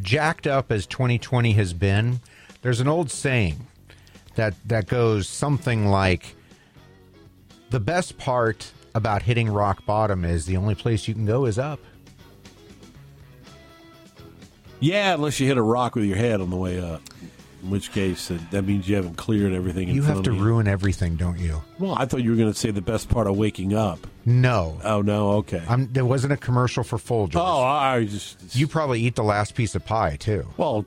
jacked 0.00 0.46
up 0.46 0.70
as 0.70 0.86
2020 0.86 1.54
has 1.54 1.72
been, 1.72 2.20
there's 2.62 2.78
an 2.78 2.86
old 2.86 3.10
saying 3.10 3.66
that 4.36 4.54
that 4.68 4.86
goes 4.86 5.28
something 5.28 5.88
like, 5.88 6.36
"The 7.70 7.80
best 7.80 8.16
part 8.16 8.70
about 8.94 9.22
hitting 9.22 9.50
rock 9.50 9.84
bottom 9.84 10.24
is 10.24 10.46
the 10.46 10.56
only 10.56 10.76
place 10.76 11.08
you 11.08 11.14
can 11.14 11.26
go 11.26 11.46
is 11.46 11.58
up." 11.58 11.80
Yeah, 14.78 15.14
unless 15.14 15.40
you 15.40 15.48
hit 15.48 15.58
a 15.58 15.62
rock 15.62 15.96
with 15.96 16.04
your 16.04 16.16
head 16.16 16.40
on 16.40 16.50
the 16.50 16.56
way 16.56 16.78
up. 16.78 17.02
In 17.62 17.70
which 17.70 17.90
case, 17.92 18.28
that, 18.28 18.50
that 18.52 18.62
means 18.62 18.88
you 18.88 18.94
haven't 18.96 19.16
cleared 19.16 19.52
everything. 19.52 19.88
In 19.88 19.94
You 19.96 20.02
have 20.04 20.22
to 20.22 20.32
you. 20.32 20.40
ruin 20.40 20.68
everything, 20.68 21.16
don't 21.16 21.38
you? 21.38 21.60
Well, 21.80 21.94
I 21.98 22.04
thought 22.04 22.22
you 22.22 22.30
were 22.30 22.36
going 22.36 22.52
to 22.52 22.58
say 22.58 22.70
the 22.70 22.80
best 22.80 23.08
part 23.08 23.26
of 23.26 23.36
waking 23.36 23.74
up. 23.74 24.06
No. 24.24 24.80
Oh 24.84 25.02
no, 25.02 25.30
okay. 25.38 25.62
I'm, 25.68 25.92
there 25.92 26.04
wasn't 26.04 26.32
a 26.32 26.36
commercial 26.36 26.84
for 26.84 26.98
Folgers. 26.98 27.34
oh, 27.36 27.62
I 27.64 28.04
just 28.04 28.54
You 28.54 28.68
probably 28.68 29.00
eat 29.00 29.16
the 29.16 29.24
last 29.24 29.54
piece 29.56 29.74
of 29.74 29.84
pie, 29.84 30.16
too. 30.16 30.46
well, 30.56 30.84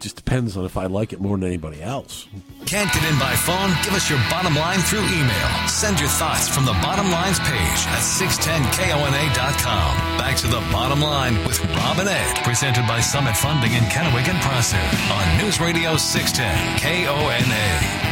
just 0.00 0.16
depends 0.16 0.56
on 0.56 0.64
if 0.64 0.76
I 0.76 0.86
like 0.86 1.12
it 1.12 1.20
more 1.20 1.36
than 1.36 1.46
anybody 1.46 1.82
else. 1.82 2.26
Can't 2.66 2.92
get 2.92 3.04
in 3.04 3.18
by 3.18 3.34
phone? 3.36 3.70
Give 3.84 3.94
us 3.94 4.08
your 4.08 4.18
bottom 4.30 4.54
line 4.54 4.78
through 4.80 5.04
email. 5.04 5.68
Send 5.68 6.00
your 6.00 6.08
thoughts 6.08 6.48
from 6.48 6.64
the 6.64 6.72
bottom 6.80 7.10
lines 7.10 7.38
page 7.40 7.86
at 7.92 8.00
610kona.com. 8.00 10.18
Back 10.18 10.36
to 10.38 10.46
the 10.46 10.60
bottom 10.72 11.00
line 11.00 11.36
with 11.46 11.60
Rob 11.76 11.98
and 11.98 12.08
Ed, 12.08 12.36
presented 12.42 12.86
by 12.88 13.00
Summit 13.00 13.36
Funding 13.36 13.72
in 13.72 13.82
Kennewick 13.84 14.28
and 14.28 14.40
Prosser 14.42 14.80
on 15.12 15.38
News 15.38 15.60
Radio 15.60 15.96
610 15.96 16.80
KONA. 16.80 18.08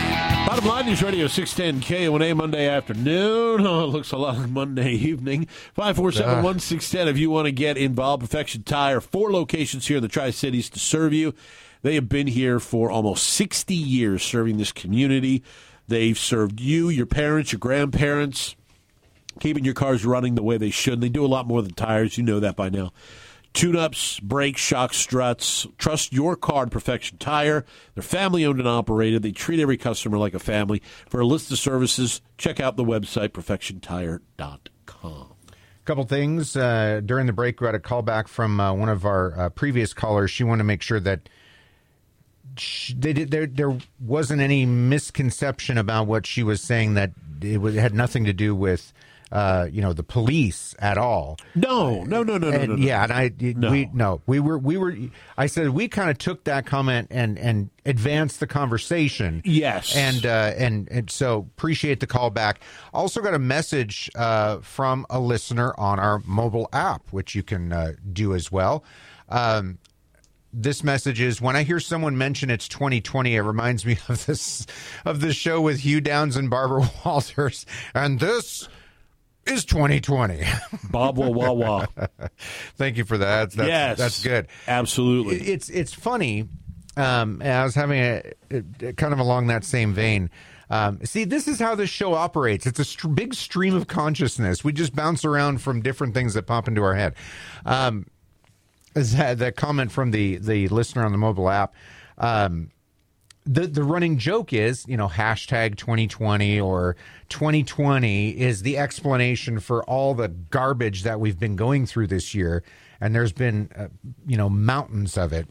Bottom 0.46 0.64
line 0.64 0.87
News 0.87 1.03
Radio 1.03 1.27
610 1.27 1.83
KONA 1.83 2.35
Monday 2.35 2.68
afternoon. 2.68 3.61
Oh, 3.66 3.85
it 3.85 3.88
looks 3.88 4.12
a 4.12 4.16
lot 4.16 4.38
like 4.38 4.48
Monday 4.48 4.92
evening. 4.92 5.46
547 5.74 6.31
ah. 6.31 6.42
1610 6.42 7.09
if 7.09 7.18
you 7.18 7.29
want 7.31 7.46
to 7.46 7.53
get 7.53 7.77
involved. 7.77 8.22
Perfection 8.22 8.62
Tire, 8.62 9.01
four 9.01 9.31
locations 9.31 9.87
here 9.87 9.98
in 9.98 10.03
the 10.03 10.09
Tri 10.09 10.31
Cities 10.31 10.70
to 10.70 10.79
serve 10.79 11.12
you. 11.12 11.35
They 11.83 11.95
have 11.95 12.09
been 12.09 12.27
here 12.27 12.61
for 12.61 12.91
almost 12.91 13.25
60 13.25 13.75
years 13.75 14.23
serving 14.23 14.59
this 14.59 14.73
community. 14.73 15.43
They've 15.87 16.19
served 16.19 16.61
you, 16.61 16.88
your 16.88 17.07
parents, 17.07 17.53
your 17.53 17.59
grandparents, 17.59 18.57
keeping 19.41 19.64
your 19.64 19.75
cars 19.75 20.05
running 20.05 20.35
the 20.35 20.43
way 20.43 20.59
they 20.59 20.71
should. 20.71 21.01
They 21.01 21.09
do 21.09 21.25
a 21.25 21.29
lot 21.29 21.47
more 21.47 21.62
than 21.62 21.73
tires. 21.73 22.19
You 22.19 22.25
know 22.25 22.41
that 22.41 22.57
by 22.57 22.69
now. 22.69 22.93
Tune 23.55 23.77
ups, 23.77 24.21
brakes, 24.21 24.61
shock 24.61 24.93
struts. 24.93 25.67
Trust 25.79 26.12
your 26.12 26.37
car 26.37 26.67
to 26.67 26.71
Perfection 26.71 27.19
Tire. 27.19 27.64
They're 27.95 28.03
family 28.03 28.45
owned 28.45 28.59
and 28.59 28.69
operated. 28.69 29.23
They 29.23 29.33
treat 29.33 29.59
every 29.59 29.77
customer 29.77 30.19
like 30.19 30.35
a 30.35 30.38
family. 30.38 30.83
For 31.09 31.21
a 31.21 31.27
list 31.27 31.51
of 31.51 31.59
services, 31.59 32.21
check 32.37 32.61
out 32.61 32.77
the 32.77 32.85
website, 32.85 33.31
perfectiontire.com. 33.31 35.33
couple 35.85 36.05
things 36.05 36.55
uh, 36.55 37.01
during 37.05 37.27
the 37.27 37.33
break. 37.33 37.61
We 37.61 37.67
had 37.67 37.75
a 37.75 37.81
call 37.81 38.03
back 38.03 38.29
from 38.29 38.61
uh, 38.61 38.75
one 38.75 38.91
of 38.91 39.07
our 39.07 39.37
uh, 39.37 39.49
previous 39.49 39.95
callers. 39.95 40.31
She 40.31 40.45
wanted 40.45 40.59
to 40.59 40.64
make 40.64 40.83
sure 40.83 41.01
that 41.01 41.29
sh 42.61 42.94
they 42.97 43.12
did, 43.12 43.31
there 43.31 43.47
there 43.47 43.77
wasn't 44.01 44.40
any 44.40 44.66
misconception 44.66 45.79
about 45.79 46.07
what 46.07 46.27
she 46.27 46.42
was 46.42 46.61
saying 46.61 46.94
that 46.94 47.12
it, 47.42 47.61
was, 47.61 47.77
it 47.77 47.81
had 47.81 47.94
nothing 47.94 48.25
to 48.25 48.33
do 48.33 48.55
with 48.55 48.92
uh, 49.31 49.68
you 49.71 49.83
know 49.83 49.92
the 49.92 50.03
police 50.03 50.75
at 50.79 50.97
all. 50.97 51.37
No, 51.55 52.03
no, 52.05 52.23
no, 52.23 52.38
no, 52.38 52.51
no, 52.51 52.64
no, 52.64 52.66
no. 52.66 52.75
Yeah, 52.77 53.03
and 53.05 53.12
I 53.12 53.31
No. 53.38 53.71
we 53.71 53.90
no 53.92 54.23
we 54.27 54.40
were 54.40 54.57
we 54.57 54.79
were 54.79 54.97
I 55.37 55.47
said 55.47 55.68
we 55.71 55.87
kind 55.88 56.09
of 56.11 56.16
took 56.18 56.44
that 56.44 56.64
comment 56.64 57.09
and 57.11 57.38
and 57.38 57.68
advanced 57.85 58.40
the 58.40 58.47
conversation. 58.47 59.42
Yes. 59.44 59.94
and 59.94 60.25
uh, 60.25 60.53
and 60.57 60.88
and 60.90 61.11
so 61.11 61.40
appreciate 61.57 62.01
the 62.01 62.07
call 62.07 62.31
back. 62.31 62.61
Also 62.94 63.21
got 63.21 63.35
a 63.35 63.38
message 63.38 64.11
uh, 64.14 64.59
from 64.61 65.05
a 65.11 65.21
listener 65.21 65.75
on 65.79 65.99
our 66.01 66.23
mobile 66.25 66.68
app, 66.73 67.03
which 67.11 67.35
you 67.35 67.42
can 67.42 67.71
uh, 67.73 67.92
do 68.11 68.35
as 68.35 68.51
well. 68.51 68.83
Um, 69.29 69.79
this 70.53 70.83
message 70.83 71.21
is 71.21 71.41
when 71.41 71.57
I 71.57 71.63
hear 71.63 71.81
someone 71.81 72.17
mention 72.17 72.51
it's 72.51 72.69
2020, 72.69 73.37
it 73.37 73.41
reminds 73.41 73.85
me 73.85 73.99
of 74.09 74.27
this 74.27 74.67
of 75.05 75.21
this 75.21 75.37
show 75.37 75.61
with 75.61 75.81
Hugh 75.81 76.01
Downs 76.01 76.37
and 76.37 76.51
Barbara 76.51 76.91
Walters, 77.05 77.67
and 77.95 78.21
this 78.21 78.69
is 79.47 79.65
2020. 79.65 80.43
Bob 80.91 81.17
Wah 81.17 81.29
Wah 81.29 81.53
Wah. 81.53 81.87
Thank 82.77 82.97
you 82.97 83.05
for 83.05 83.19
that. 83.19 83.53
That's, 83.53 83.69
yes. 83.69 83.99
that's 83.99 84.23
good. 84.23 84.49
Absolutely. 84.67 85.41
It's 85.41 85.69
it's 85.69 85.93
funny. 85.93 86.49
Um, 86.97 87.41
I 87.43 87.63
was 87.63 87.75
having 87.77 88.01
a, 88.01 88.23
a- 88.51 88.93
kind 88.95 89.13
of 89.13 89.21
along 89.21 89.47
that 89.49 89.65
same 89.65 89.95
vein. 89.95 90.31
Um, 90.71 91.03
see, 91.05 91.25
this 91.25 91.49
is 91.49 91.59
how 91.59 91.75
this 91.75 91.89
show 91.89 92.13
operates. 92.13 92.67
It's 92.67 92.79
a 92.79 92.85
str- 92.85 93.09
big 93.09 93.35
stream 93.35 93.75
of 93.75 93.87
consciousness. 93.87 94.63
We 94.63 94.73
just 94.73 94.95
bounce 94.95 95.25
around 95.25 95.63
from 95.63 95.81
different 95.81 96.13
things 96.13 96.35
that 96.35 96.47
pop 96.47 96.69
into 96.69 96.83
our 96.83 96.95
head. 96.95 97.15
Um, 97.65 98.07
is 98.94 99.16
that 99.16 99.38
the 99.38 99.53
comment 99.53 99.92
from 99.92 100.11
the 100.11 100.38
the 100.38 100.68
listener 100.68 101.05
on 101.05 101.12
the 101.12 101.18
mobile 101.18 101.48
app? 101.48 101.74
Um, 102.18 102.70
the 103.48 103.66
the 103.66 103.83
running 103.83 104.18
joke 104.18 104.53
is, 104.53 104.85
you 104.87 104.96
know, 104.96 105.09
hashtag 105.09 105.77
2020 105.77 106.61
or 106.61 106.96
2020 107.31 108.38
is 108.38 108.62
the 108.62 108.77
explanation 108.77 109.59
for 109.59 109.83
all 109.85 110.14
the 110.14 110.29
garbage 110.29 111.03
that 111.05 111.18
we've 111.18 111.38
been 111.38 111.57
going 111.57 111.87
through 111.87 112.09
this 112.09 112.35
year, 112.35 112.62
and 113.01 113.14
there's 113.14 113.33
been, 113.33 113.70
uh, 113.74 113.88
you 114.27 114.37
know, 114.37 114.51
mountains 114.51 115.16
of 115.16 115.33
it. 115.33 115.48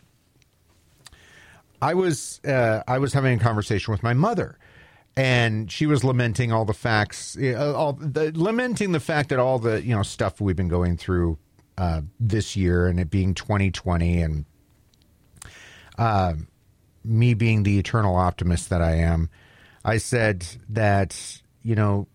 I 1.82 1.95
was 1.95 2.39
uh, 2.45 2.84
I 2.88 3.00
was 3.00 3.13
having 3.13 3.39
a 3.39 3.43
conversation 3.43 3.91
with 3.91 4.04
my 4.04 4.13
mother, 4.13 4.60
and 5.15 5.71
she 5.71 5.88
was 5.88 6.04
lamenting 6.04 6.52
all 6.52 6.65
the 6.65 6.73
facts, 6.73 7.36
uh, 7.36 7.73
all 7.76 7.93
the, 7.93 8.32
lamenting 8.36 8.91
the 8.91 9.00
fact 9.00 9.30
that 9.30 9.39
all 9.39 9.58
the 9.58 9.82
you 9.84 9.95
know 9.95 10.04
stuff 10.04 10.39
we've 10.39 10.56
been 10.56 10.67
going 10.67 10.97
through 10.97 11.39
uh, 11.78 12.02
this 12.20 12.56
year, 12.56 12.88
and 12.88 13.00
it 13.00 13.10
being 13.10 13.34
2020, 13.34 14.22
and 14.22 14.46
me 17.04 17.34
being 17.34 17.63
the 17.63 17.80
eternal 17.80 18.16
optimist 18.16 18.70
that 18.70 18.82
I 18.82 18.96
am, 18.96 19.30
I 19.86 19.98
said 19.98 20.46
that, 20.70 21.42
you 21.63 21.76
know, 21.76 22.08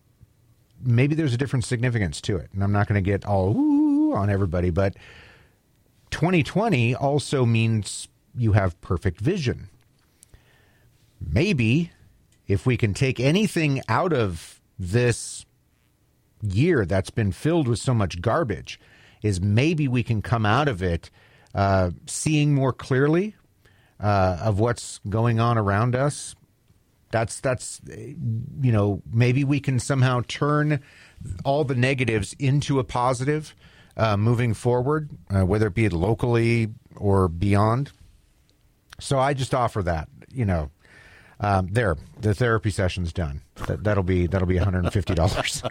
maybe 0.81 1.15
there's 1.15 1.33
a 1.33 1.37
different 1.37 1.65
significance 1.65 2.21
to 2.21 2.37
it. 2.37 2.49
And 2.53 2.63
I'm 2.63 2.71
not 2.71 2.87
going 2.87 3.03
to 3.03 3.09
get 3.09 3.25
all 3.25 4.13
on 4.13 4.29
everybody, 4.29 4.69
but 4.69 4.95
2020 6.11 6.93
also 6.95 7.45
means 7.45 8.07
you 8.35 8.53
have 8.53 8.79
perfect 8.81 9.19
vision. 9.19 9.69
Maybe 11.19 11.91
if 12.47 12.65
we 12.65 12.77
can 12.77 12.93
take 12.93 13.19
anything 13.19 13.81
out 13.87 14.13
of 14.13 14.61
this 14.77 15.45
year 16.41 16.85
that's 16.85 17.09
been 17.09 17.31
filled 17.31 17.67
with 17.67 17.79
so 17.79 17.93
much 17.93 18.21
garbage, 18.21 18.79
is 19.23 19.41
maybe 19.41 19.87
we 19.87 20.03
can 20.03 20.21
come 20.21 20.45
out 20.45 20.67
of 20.67 20.83
it 20.83 21.09
uh, 21.55 21.91
seeing 22.05 22.53
more 22.53 22.73
clearly 22.73 23.35
uh, 23.99 24.37
of 24.41 24.59
what's 24.59 24.99
going 25.09 25.39
on 25.39 25.57
around 25.57 25.95
us. 25.95 26.35
That's 27.11 27.39
that's 27.39 27.79
you 27.87 28.71
know 28.71 29.01
maybe 29.11 29.43
we 29.43 29.59
can 29.59 29.79
somehow 29.79 30.21
turn 30.27 30.81
all 31.45 31.63
the 31.63 31.75
negatives 31.75 32.35
into 32.39 32.79
a 32.79 32.83
positive 32.83 33.55
uh, 33.95 34.17
moving 34.17 34.53
forward, 34.53 35.09
uh, 35.29 35.45
whether 35.45 35.67
it 35.67 35.75
be 35.75 35.89
locally 35.89 36.69
or 36.95 37.27
beyond. 37.27 37.91
So 38.99 39.19
I 39.19 39.33
just 39.33 39.53
offer 39.53 39.83
that 39.83 40.09
you 40.33 40.45
know. 40.45 40.69
Um, 41.39 41.67
there, 41.71 41.97
the 42.19 42.33
therapy 42.33 42.69
session's 42.69 43.11
done. 43.11 43.41
That, 43.67 43.83
that'll 43.83 44.03
be 44.03 44.27
that'll 44.27 44.47
be 44.47 44.55
one 44.55 44.63
hundred 44.63 44.85
and 44.85 44.93
fifty 44.93 45.13
dollars. 45.13 45.61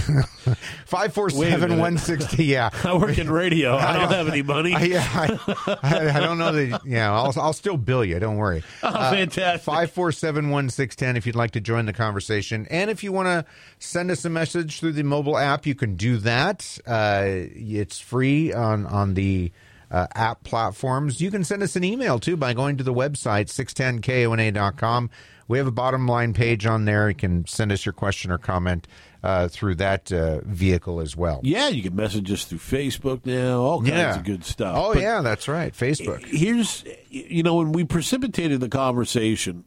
Five 0.86 1.12
four 1.12 1.30
seven 1.30 1.78
one 1.78 1.98
sixty. 1.98 2.44
Yeah, 2.44 2.70
I 2.84 2.96
work 2.96 3.18
in 3.18 3.30
radio. 3.30 3.76
I 3.76 3.98
don't 3.98 4.12
have 4.12 4.28
any 4.28 4.42
money. 4.42 4.74
I, 4.74 4.82
yeah, 4.82 5.08
I, 5.12 5.78
I, 5.82 6.16
I 6.16 6.20
don't 6.20 6.38
know 6.38 6.52
that. 6.52 6.86
Yeah, 6.86 7.12
I'll 7.12 7.32
I'll 7.36 7.52
still 7.52 7.76
bill 7.76 8.04
you. 8.04 8.18
Don't 8.20 8.36
worry. 8.36 8.62
oh, 8.82 8.92
fantastic. 8.92 9.62
Five 9.62 9.90
four 9.90 10.12
seven 10.12 10.50
one 10.50 10.70
six 10.70 10.94
ten. 10.94 11.16
If 11.16 11.26
you'd 11.26 11.34
like 11.34 11.52
to 11.52 11.60
join 11.60 11.86
the 11.86 11.92
conversation, 11.92 12.66
and 12.70 12.90
if 12.90 13.02
you 13.02 13.10
want 13.10 13.26
to 13.26 13.44
send 13.78 14.10
us 14.10 14.24
a 14.24 14.30
message 14.30 14.78
through 14.78 14.92
the 14.92 15.02
mobile 15.02 15.36
app, 15.36 15.66
you 15.66 15.74
can 15.74 15.96
do 15.96 16.18
that. 16.18 16.78
Uh, 16.86 17.24
it's 17.26 17.98
free 17.98 18.52
on 18.52 18.86
on 18.86 19.14
the 19.14 19.50
uh, 19.90 20.06
app 20.14 20.42
platforms. 20.44 21.20
You 21.20 21.30
can 21.30 21.44
send 21.44 21.62
us 21.62 21.76
an 21.76 21.84
email 21.84 22.18
too 22.18 22.36
by 22.36 22.54
going 22.54 22.76
to 22.76 22.84
the 22.84 22.94
website 22.94 23.46
610kona.com. 23.48 25.10
We 25.48 25.58
have 25.58 25.66
a 25.66 25.72
bottom 25.72 26.06
line 26.08 26.32
page 26.32 26.66
on 26.66 26.86
there. 26.86 27.08
You 27.08 27.14
can 27.14 27.46
send 27.46 27.70
us 27.70 27.86
your 27.86 27.92
question 27.92 28.32
or 28.32 28.38
comment 28.38 28.88
uh, 29.22 29.48
through 29.48 29.76
that 29.76 30.10
uh, 30.12 30.40
vehicle 30.44 31.00
as 31.00 31.16
well. 31.16 31.40
yeah, 31.44 31.68
you 31.68 31.82
can 31.82 31.94
message 31.94 32.30
us 32.32 32.44
through 32.44 32.58
Facebook 32.58 33.24
now. 33.24 33.60
All 33.60 33.80
kinds 33.80 34.16
of 34.16 34.24
good 34.24 34.44
stuff. 34.44 34.76
Oh 34.76 34.94
But 34.94 35.02
yeah, 35.02 35.20
that's 35.20 35.48
right. 35.48 35.72
Facebook. 35.72 36.24
here's 36.24 36.84
you 37.10 37.42
know 37.42 37.56
when 37.56 37.72
we 37.72 37.84
precipitated 37.84 38.60
the 38.60 38.68
conversation 38.68 39.64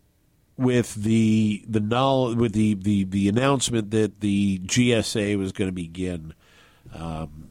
with 0.58 0.96
the 0.96 1.64
the 1.68 1.80
knowledge 1.80 2.38
with 2.38 2.54
the, 2.54 2.74
the 2.76 3.06
the 3.06 3.30
announcement 3.30 3.92
that 3.92 4.20
the 4.20 4.60
GSA 4.60 5.38
was 5.38 5.54
going 5.54 5.70
to 5.70 5.74
begin 5.74 6.34
um, 6.94 7.50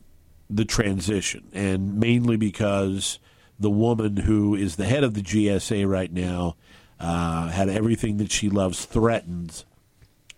the 0.51 0.65
transition, 0.65 1.49
and 1.53 1.99
mainly 1.99 2.37
because 2.37 3.19
the 3.59 3.71
woman 3.71 4.17
who 4.19 4.55
is 4.55 4.77
the 4.77 4.87
head 4.87 5.05
of 5.05 5.15
the 5.15 5.21
GSA 5.21 5.87
right 5.89 6.13
now 6.13 6.57
uh, 7.01 7.49
had 7.49 7.69
everything 7.69 8.17
that 8.19 8.31
she 8.33 8.49
loves 8.49 8.85
threatened 8.85 9.65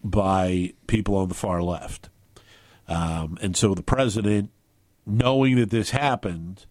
by 0.03 0.73
people 0.87 1.17
on 1.17 1.29
the 1.29 1.35
far 1.35 1.63
left, 1.63 2.09
um, 2.89 3.39
and 3.43 3.57
so 3.57 3.75
the 3.75 3.83
president, 3.83 4.51
knowing 5.07 5.57
that 5.57 5.71
this 5.71 5.91
happened, 5.91 6.67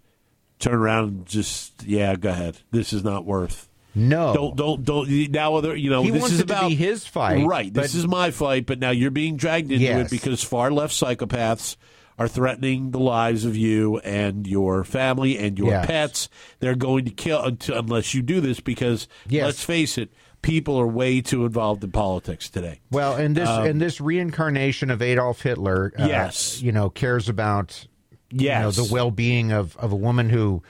turn 0.58 0.74
around 0.76 1.08
and 1.10 1.26
just 1.26 1.84
yeah, 1.84 2.16
go 2.16 2.30
ahead. 2.30 2.60
This 2.72 2.92
is 2.94 3.04
not 3.04 3.26
worth. 3.26 3.68
No, 3.96 4.34
Don't 4.34 4.56
don't 4.56 4.84
don't 4.84 5.32
now. 5.32 5.56
Other 5.56 5.76
you 5.76 5.90
know 5.90 6.04
He 6.04 6.12
this 6.12 6.32
is 6.32 6.40
about 6.40 6.70
be 6.70 6.76
his 6.76 7.06
fight, 7.08 7.46
right? 7.46 7.74
This 7.74 7.96
is 7.96 8.08
my 8.08 8.30
fight, 8.32 8.66
but 8.68 8.80
now 8.80 8.92
you're 8.92 9.10
being 9.12 9.36
dragged 9.36 9.72
into 9.72 9.84
Yes. 9.84 10.06
it 10.08 10.12
because 10.12 10.44
far 10.44 10.72
left 10.72 10.94
psychopaths 10.94 11.76
are 12.20 12.28
threatening 12.28 12.92
the 12.92 13.00
lives 13.00 13.46
of 13.46 13.56
you 13.56 13.98
and 14.00 14.46
your 14.46 14.84
family 14.84 15.38
and 15.40 15.58
your 15.58 15.70
Yes. 15.72 15.86
pets. 15.88 16.30
They're 16.60 16.76
going 16.76 17.06
to 17.06 17.12
kill 17.12 17.42
until, 17.42 17.80
unless 17.80 18.14
you 18.14 18.22
do 18.22 18.42
this 18.42 18.60
because 18.60 19.08
Yes. 19.28 19.46
let's 19.46 19.64
face 19.64 19.98
it, 19.98 20.10
people 20.42 20.78
are 20.80 20.86
way 20.88 21.22
too 21.22 21.46
involved 21.46 21.84
in 21.84 21.92
politics 21.92 22.50
today. 22.50 22.82
Well, 22.92 23.16
and 23.16 23.36
this 23.36 23.48
and 23.50 23.82
this 23.82 24.00
reincarnation 24.02 24.92
of 24.92 25.02
Adolf 25.02 25.42
Hitler, 25.42 25.94
uh, 25.98 26.04
Um, 26.04 26.10
Yes. 26.10 26.62
you 26.62 26.72
know, 26.74 26.90
cares 26.90 27.30
about 27.30 27.88
Yes, 28.32 28.76
you 28.78 28.84
know 28.84 28.88
the 28.88 28.94
well-being 28.94 29.52
of, 29.52 29.76
of 29.78 29.92
a 29.92 29.96
woman 29.96 30.30
who 30.30 30.62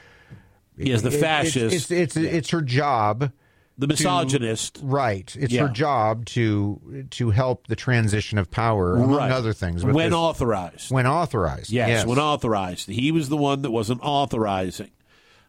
Yes, 0.77 1.01
the 1.01 1.09
it- 1.09 1.19
fascist, 1.19 1.75
It's 1.75 1.91
it's, 1.91 2.15
it's, 2.15 2.17
it's 2.17 2.49
her 2.51 2.62
job, 2.62 3.31
the 3.79 3.87
misogynist. 3.87 4.79
right? 4.83 5.35
It's 5.39 5.51
Yeah. 5.53 5.67
her 5.67 5.69
job 5.73 6.25
to 6.27 7.07
to 7.11 7.29
help 7.31 7.65
the 7.67 7.75
transition 7.75 8.37
of 8.37 8.51
power, 8.51 8.95
among 8.95 9.11
Right. 9.15 9.31
other 9.31 9.53
things. 9.53 9.83
But 9.83 9.93
when 9.95 10.13
authorized. 10.13 10.91
when 10.91 11.07
authorized, 11.07 11.71
Yes, 11.71 12.05
when 12.05 12.19
authorized. 12.19 12.87
He 12.89 13.11
was 13.11 13.29
the 13.29 13.37
one 13.37 13.61
that 13.63 13.71
wasn't 13.71 14.01
authorizing. 14.03 14.91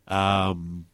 Um, 0.08 0.86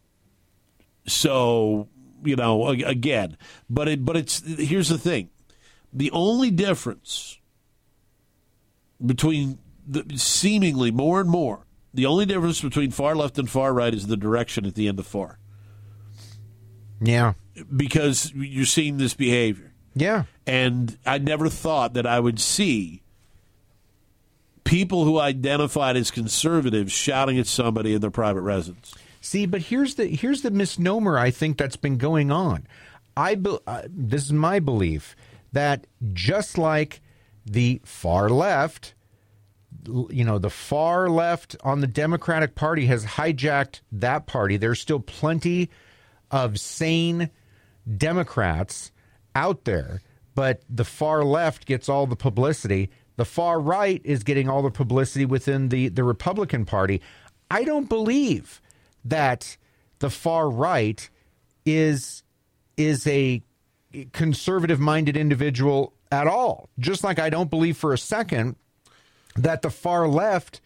so 1.06 1.88
you 2.24 2.34
know, 2.36 2.66
again, 2.68 3.36
but 3.70 3.86
it, 3.86 4.04
but 4.04 4.16
it's 4.16 4.42
here's 4.58 4.88
the 4.88 4.98
thing: 4.98 5.28
the 5.92 6.10
only 6.10 6.50
difference 6.50 7.38
between 9.04 9.58
the, 9.86 10.04
seemingly 10.16 10.90
more 10.90 11.20
and 11.20 11.28
more, 11.28 11.66
the 11.92 12.06
only 12.06 12.24
difference 12.26 12.60
between 12.60 12.90
far 12.90 13.14
left 13.14 13.38
and 13.38 13.48
far 13.48 13.72
right 13.74 13.94
is 13.94 14.06
the 14.06 14.16
direction 14.16 14.64
at 14.66 14.74
the 14.74 14.88
end 14.88 14.98
of 14.98 15.06
far, 15.06 15.38
yeah, 17.00 17.34
because 17.74 18.32
you're 18.34 18.64
seeing 18.64 18.98
this 18.98 19.14
behavior. 19.14 19.72
yeah. 19.94 20.24
And 20.46 20.96
I 21.04 21.18
never 21.18 21.48
thought 21.48 21.94
that 21.94 22.06
I 22.06 22.20
would 22.20 22.38
see 22.38 23.02
people 24.64 25.04
who 25.04 25.18
identified 25.18 25.96
as 25.96 26.10
conservatives 26.10 26.92
shouting 26.92 27.38
at 27.38 27.46
somebody 27.46 27.94
in 27.94 28.00
their 28.00 28.10
private 28.10 28.42
residence. 28.42 28.94
See, 29.20 29.46
but 29.46 29.62
here's 29.62 29.96
the 29.96 30.06
here's 30.06 30.42
the 30.42 30.50
misnomer 30.50 31.18
I 31.18 31.30
think 31.30 31.58
that's 31.58 31.76
been 31.76 31.98
going 31.98 32.30
on. 32.30 32.66
I 33.16 33.34
be, 33.34 33.58
uh, 33.66 33.82
this 33.88 34.24
is 34.24 34.32
my 34.32 34.60
belief 34.60 35.16
that 35.52 35.86
just 36.12 36.58
like 36.58 37.00
the 37.44 37.80
far 37.84 38.28
left, 38.28 38.94
you 39.86 40.24
know, 40.24 40.38
the 40.38 40.50
far 40.50 41.08
left 41.08 41.56
on 41.64 41.80
the 41.80 41.86
Democratic 41.86 42.54
Party 42.54 42.86
has 42.86 43.04
hijacked 43.04 43.80
that 43.90 44.26
party. 44.26 44.56
There's 44.58 44.80
still 44.80 45.00
plenty 45.00 45.70
of 46.30 46.58
sane 46.58 47.30
Democrats 47.96 48.90
out 49.34 49.64
there, 49.64 50.02
but 50.34 50.62
the 50.68 50.84
far 50.84 51.24
left 51.24 51.66
gets 51.66 51.88
all 51.88 52.06
the 52.06 52.16
publicity. 52.16 52.90
The 53.16 53.24
far 53.24 53.60
right 53.60 54.00
is 54.04 54.22
getting 54.22 54.48
all 54.48 54.62
the 54.62 54.70
publicity 54.70 55.24
within 55.24 55.68
the, 55.68 55.88
the 55.88 56.04
Republican 56.04 56.64
Party. 56.64 57.00
I 57.50 57.64
don't 57.64 57.88
believe 57.88 58.60
that 59.04 59.56
the 59.98 60.10
far 60.10 60.50
right 60.50 61.08
is 61.64 62.22
is 62.76 63.06
a 63.06 63.42
conservative 64.12 64.78
minded 64.78 65.16
individual 65.16 65.94
at 66.12 66.26
all. 66.26 66.68
Just 66.78 67.02
like 67.02 67.18
I 67.18 67.30
don't 67.30 67.48
believe 67.48 67.76
for 67.76 67.92
a 67.92 67.98
second 67.98 68.56
that 69.34 69.62
the 69.62 69.70
far 69.70 70.06
left 70.06 70.60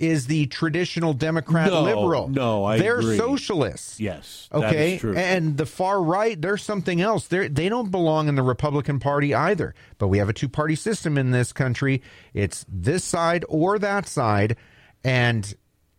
is 0.00 0.26
the 0.26 0.46
traditional 0.46 1.12
Democrat 1.12 1.68
No, 1.68 1.82
liberal. 1.82 2.28
no, 2.28 2.64
I 2.64 2.78
They're 2.78 2.98
agree. 3.00 3.18
socialists. 3.18 4.00
Yes, 4.00 4.48
Okay. 4.52 4.98
And 5.14 5.56
the 5.56 5.66
far 5.66 6.02
right, 6.02 6.40
they're 6.40 6.56
something 6.56 7.00
else. 7.00 7.26
They 7.26 7.48
they 7.48 7.68
don't 7.68 7.90
belong 7.90 8.28
in 8.28 8.34
the 8.34 8.42
Republican 8.42 8.98
Party 8.98 9.34
either. 9.34 9.74
But 9.98 10.08
we 10.08 10.18
have 10.18 10.28
a 10.28 10.32
two 10.32 10.48
party 10.48 10.74
system 10.74 11.18
in 11.18 11.30
this 11.30 11.52
country. 11.52 12.02
It's 12.34 12.64
this 12.68 13.04
side 13.04 13.44
or 13.48 13.78
that 13.78 14.08
side, 14.08 14.56
and 15.04 15.54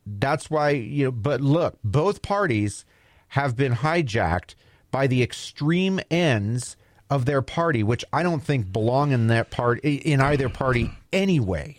that's 0.05 0.49
why 0.49 0.71
you 0.71 1.05
know. 1.05 1.11
But 1.11 1.41
look, 1.41 1.77
both 1.83 2.21
parties 2.21 2.85
have 3.29 3.55
been 3.55 3.73
hijacked 3.75 4.55
by 4.89 5.07
the 5.07 5.21
extreme 5.23 5.99
ends 6.09 6.75
of 7.09 7.25
their 7.25 7.41
party, 7.41 7.83
which 7.83 8.03
I 8.11 8.23
don't 8.23 8.43
think 8.43 8.71
belong 8.73 9.11
in 9.11 9.27
that 9.27 9.51
part 9.51 9.79
in 9.81 10.19
either 10.21 10.49
party 10.49 10.91
anyway. 11.13 11.77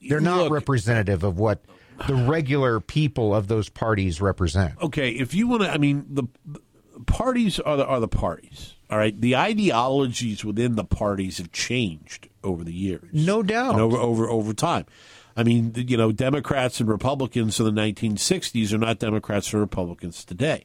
They're 0.00 0.20
not 0.20 0.44
Look- 0.44 0.52
representative 0.52 1.22
of 1.24 1.38
what 1.38 1.64
the 2.06 2.14
regular 2.14 2.78
people 2.80 3.34
of 3.34 3.48
those 3.48 3.68
parties 3.68 4.20
represent. 4.20 4.74
okay, 4.82 5.10
if 5.10 5.34
you 5.34 5.48
want 5.48 5.62
to, 5.62 5.70
I 5.70 5.78
mean, 5.78 6.04
the, 6.10 6.24
parties 7.06 7.58
are 7.60 7.76
the, 7.76 7.86
are 7.86 8.00
the 8.00 8.08
parties. 8.08 8.74
All 8.90 8.98
right, 8.98 9.18
the 9.20 9.34
ideologies 9.36 10.44
within 10.44 10.76
the 10.76 10.84
parties 10.84 11.38
have 11.38 11.50
changed 11.52 12.28
over 12.44 12.62
the 12.62 12.72
years, 12.72 13.08
No 13.12 13.42
doubt. 13.42 13.72
and 13.72 13.80
over 13.80 13.96
over 13.96 14.28
over 14.28 14.52
time. 14.54 14.86
I 15.36 15.42
mean, 15.42 15.72
you 15.74 15.96
know, 15.96 16.12
Democrats 16.12 16.80
and 16.80 16.88
Republicans 16.88 17.58
in 17.58 17.66
the 17.66 17.72
1960s 17.82 18.72
are 18.72 18.78
not 18.78 18.98
Democrats 19.00 19.52
or 19.52 19.58
Republicans 19.58 20.24
today. 20.24 20.64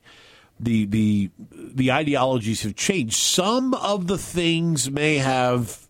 The 0.59 0.85
the 0.85 1.29
the 1.49 1.91
ideologies 1.91 2.61
have 2.63 2.75
changed. 2.75 3.15
Some 3.15 3.73
of 3.73 4.05
the 4.07 4.17
things 4.19 4.91
may 4.91 5.17
have 5.17 5.87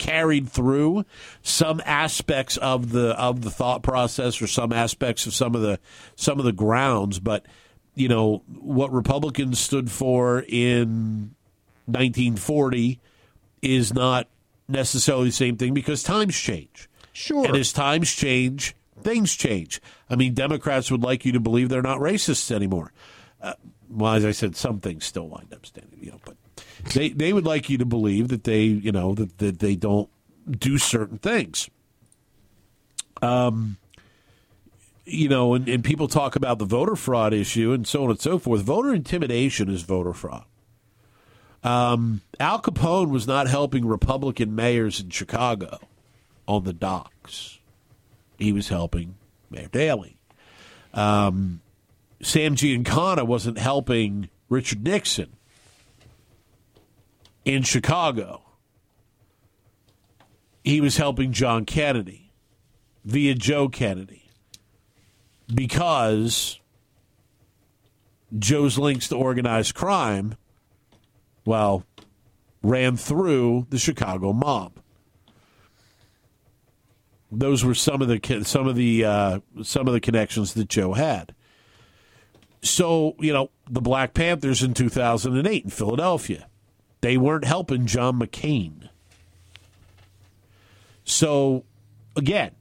carried 0.00 0.48
through 0.48 1.04
some 1.42 1.80
aspects 1.84 2.56
of 2.56 2.90
the 2.90 3.10
of 3.20 3.42
the 3.42 3.50
thought 3.50 3.82
process 3.82 4.40
or 4.42 4.46
some 4.46 4.72
aspects 4.72 5.26
of 5.26 5.34
some 5.34 5.54
of 5.54 5.60
the 5.60 5.78
some 6.16 6.38
of 6.40 6.44
the 6.44 6.52
grounds. 6.52 7.20
But 7.20 7.46
you 7.94 8.08
know 8.08 8.42
what 8.60 8.92
republicans 8.92 9.60
stood 9.60 9.90
for 9.90 10.40
in 10.48 11.34
1940 11.86 12.98
is 13.62 13.92
not 13.92 14.26
necessarily 14.68 15.26
the 15.26 15.32
same 15.32 15.56
thing 15.56 15.74
because 15.74 16.02
times 16.02 16.36
change. 16.36 16.88
Sure. 17.12 17.44
and 17.44 17.56
as 17.56 17.72
times 17.72 18.12
change 18.14 18.74
things 19.02 19.34
change. 19.34 19.80
I 20.08 20.16
mean 20.16 20.34
democrats 20.34 20.90
would 20.90 21.02
like 21.02 21.24
you 21.24 21.32
to 21.32 21.40
believe 21.40 21.68
they're 21.68 21.82
not 21.82 21.98
racists 21.98 22.50
anymore. 22.50 22.92
Uh, 23.42 23.54
well 23.90 24.14
as 24.14 24.24
i 24.24 24.30
said 24.30 24.54
some 24.54 24.80
things 24.80 25.04
still 25.04 25.28
wind 25.28 25.52
up 25.52 25.66
standing 25.66 25.98
you 26.00 26.10
know 26.10 26.20
but 26.24 26.36
they 26.84 27.10
they 27.10 27.32
would 27.32 27.46
like 27.46 27.68
you 27.68 27.78
to 27.78 27.84
believe 27.84 28.28
that 28.28 28.44
they 28.44 28.62
you 28.62 28.92
know 28.92 29.14
that, 29.14 29.38
that 29.38 29.58
they 29.58 29.76
don't 29.76 30.08
do 30.50 30.78
certain 30.78 31.18
things 31.18 31.68
um 33.22 33.76
you 35.04 35.28
know 35.28 35.54
and, 35.54 35.68
and 35.68 35.84
people 35.84 36.08
talk 36.08 36.36
about 36.36 36.58
the 36.58 36.64
voter 36.64 36.96
fraud 36.96 37.32
issue 37.32 37.72
and 37.72 37.86
so 37.86 38.04
on 38.04 38.10
and 38.10 38.20
so 38.20 38.38
forth 38.38 38.62
voter 38.62 38.94
intimidation 38.94 39.68
is 39.68 39.82
voter 39.82 40.12
fraud 40.12 40.44
um, 41.62 42.22
Al 42.38 42.60
Capone 42.60 43.10
was 43.10 43.26
not 43.26 43.46
helping 43.46 43.86
Republican 43.86 44.54
mayors 44.54 45.00
in 45.00 45.10
Chicago 45.10 45.78
on 46.48 46.64
the 46.64 46.72
docks. 46.72 47.58
He 48.38 48.52
was 48.52 48.68
helping 48.68 49.16
Mayor 49.50 49.68
Daley. 49.68 50.16
Um, 50.94 51.60
Sam 52.22 52.56
Giancana 52.56 53.26
wasn't 53.26 53.58
helping 53.58 54.30
Richard 54.48 54.82
Nixon 54.82 55.36
in 57.44 57.62
Chicago. 57.62 58.42
He 60.62 60.80
was 60.80 60.96
helping 60.96 61.32
John 61.32 61.64
Kennedy 61.64 62.32
via 63.04 63.34
Joe 63.34 63.68
Kennedy 63.68 64.30
because 65.52 66.60
Joe's 68.38 68.78
links 68.78 69.08
to 69.08 69.16
organized 69.16 69.74
crime, 69.74 70.36
well, 71.44 71.84
ran 72.62 72.96
through 72.96 73.66
the 73.70 73.78
Chicago 73.78 74.32
mob. 74.32 74.72
Those 77.32 77.64
were 77.64 77.74
some 77.74 78.02
of 78.02 78.08
the 78.08 78.42
some 78.44 78.66
of 78.66 78.74
the 78.74 79.04
uh, 79.04 79.40
some 79.62 79.86
of 79.86 79.94
the 79.94 80.00
connections 80.00 80.54
that 80.54 80.68
Joe 80.68 80.94
had. 80.94 81.34
So 82.62 83.14
you 83.20 83.32
know 83.32 83.50
the 83.68 83.80
Black 83.80 84.14
Panthers 84.14 84.62
in 84.62 84.74
2008 84.74 85.64
in 85.64 85.70
Philadelphia, 85.70 86.48
they 87.00 87.16
weren't 87.16 87.44
helping 87.44 87.86
John 87.86 88.18
McCain. 88.20 88.88
So 91.04 91.64
again, 92.16 92.52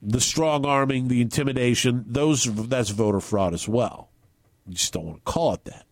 the 0.00 0.20
strong 0.20 0.66
arming, 0.66 1.08
the 1.08 1.20
intimidation, 1.20 2.04
those 2.06 2.44
that's 2.68 2.90
voter 2.90 3.20
fraud 3.20 3.54
as 3.54 3.68
well. 3.68 4.10
You 4.66 4.74
just 4.74 4.92
don't 4.92 5.04
want 5.04 5.24
to 5.24 5.32
call 5.32 5.54
it 5.54 5.64
that. 5.64 5.86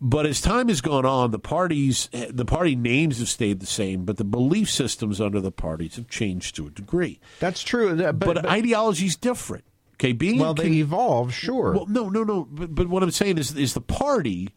But 0.00 0.26
as 0.26 0.40
time 0.40 0.68
has 0.68 0.80
gone 0.80 1.04
on, 1.04 1.32
the 1.32 1.40
parties, 1.40 2.08
the 2.12 2.44
party 2.44 2.76
names 2.76 3.18
have 3.18 3.28
stayed 3.28 3.58
the 3.58 3.66
same, 3.66 4.04
but 4.04 4.16
the 4.16 4.24
belief 4.24 4.70
systems 4.70 5.20
under 5.20 5.40
the 5.40 5.50
parties 5.50 5.96
have 5.96 6.08
changed 6.08 6.54
to 6.56 6.68
a 6.68 6.70
degree. 6.70 7.18
That's 7.40 7.62
true. 7.64 7.90
Uh, 7.90 8.12
but, 8.12 8.18
But, 8.26 8.34
but- 8.42 8.46
ideology 8.46 9.06
is 9.06 9.16
different. 9.16 9.64
Okay, 9.94 10.12
being 10.12 10.38
well, 10.38 10.54
they 10.54 10.62
con- 10.62 10.72
evolve, 10.74 11.34
sure. 11.34 11.72
well, 11.72 11.86
no, 11.86 12.08
no, 12.08 12.22
no. 12.22 12.44
But, 12.48 12.72
but 12.72 12.88
what 12.88 13.02
I'm 13.02 13.10
saying 13.10 13.36
is, 13.38 13.56
is 13.56 13.74
the 13.74 13.80
party, 13.80 14.50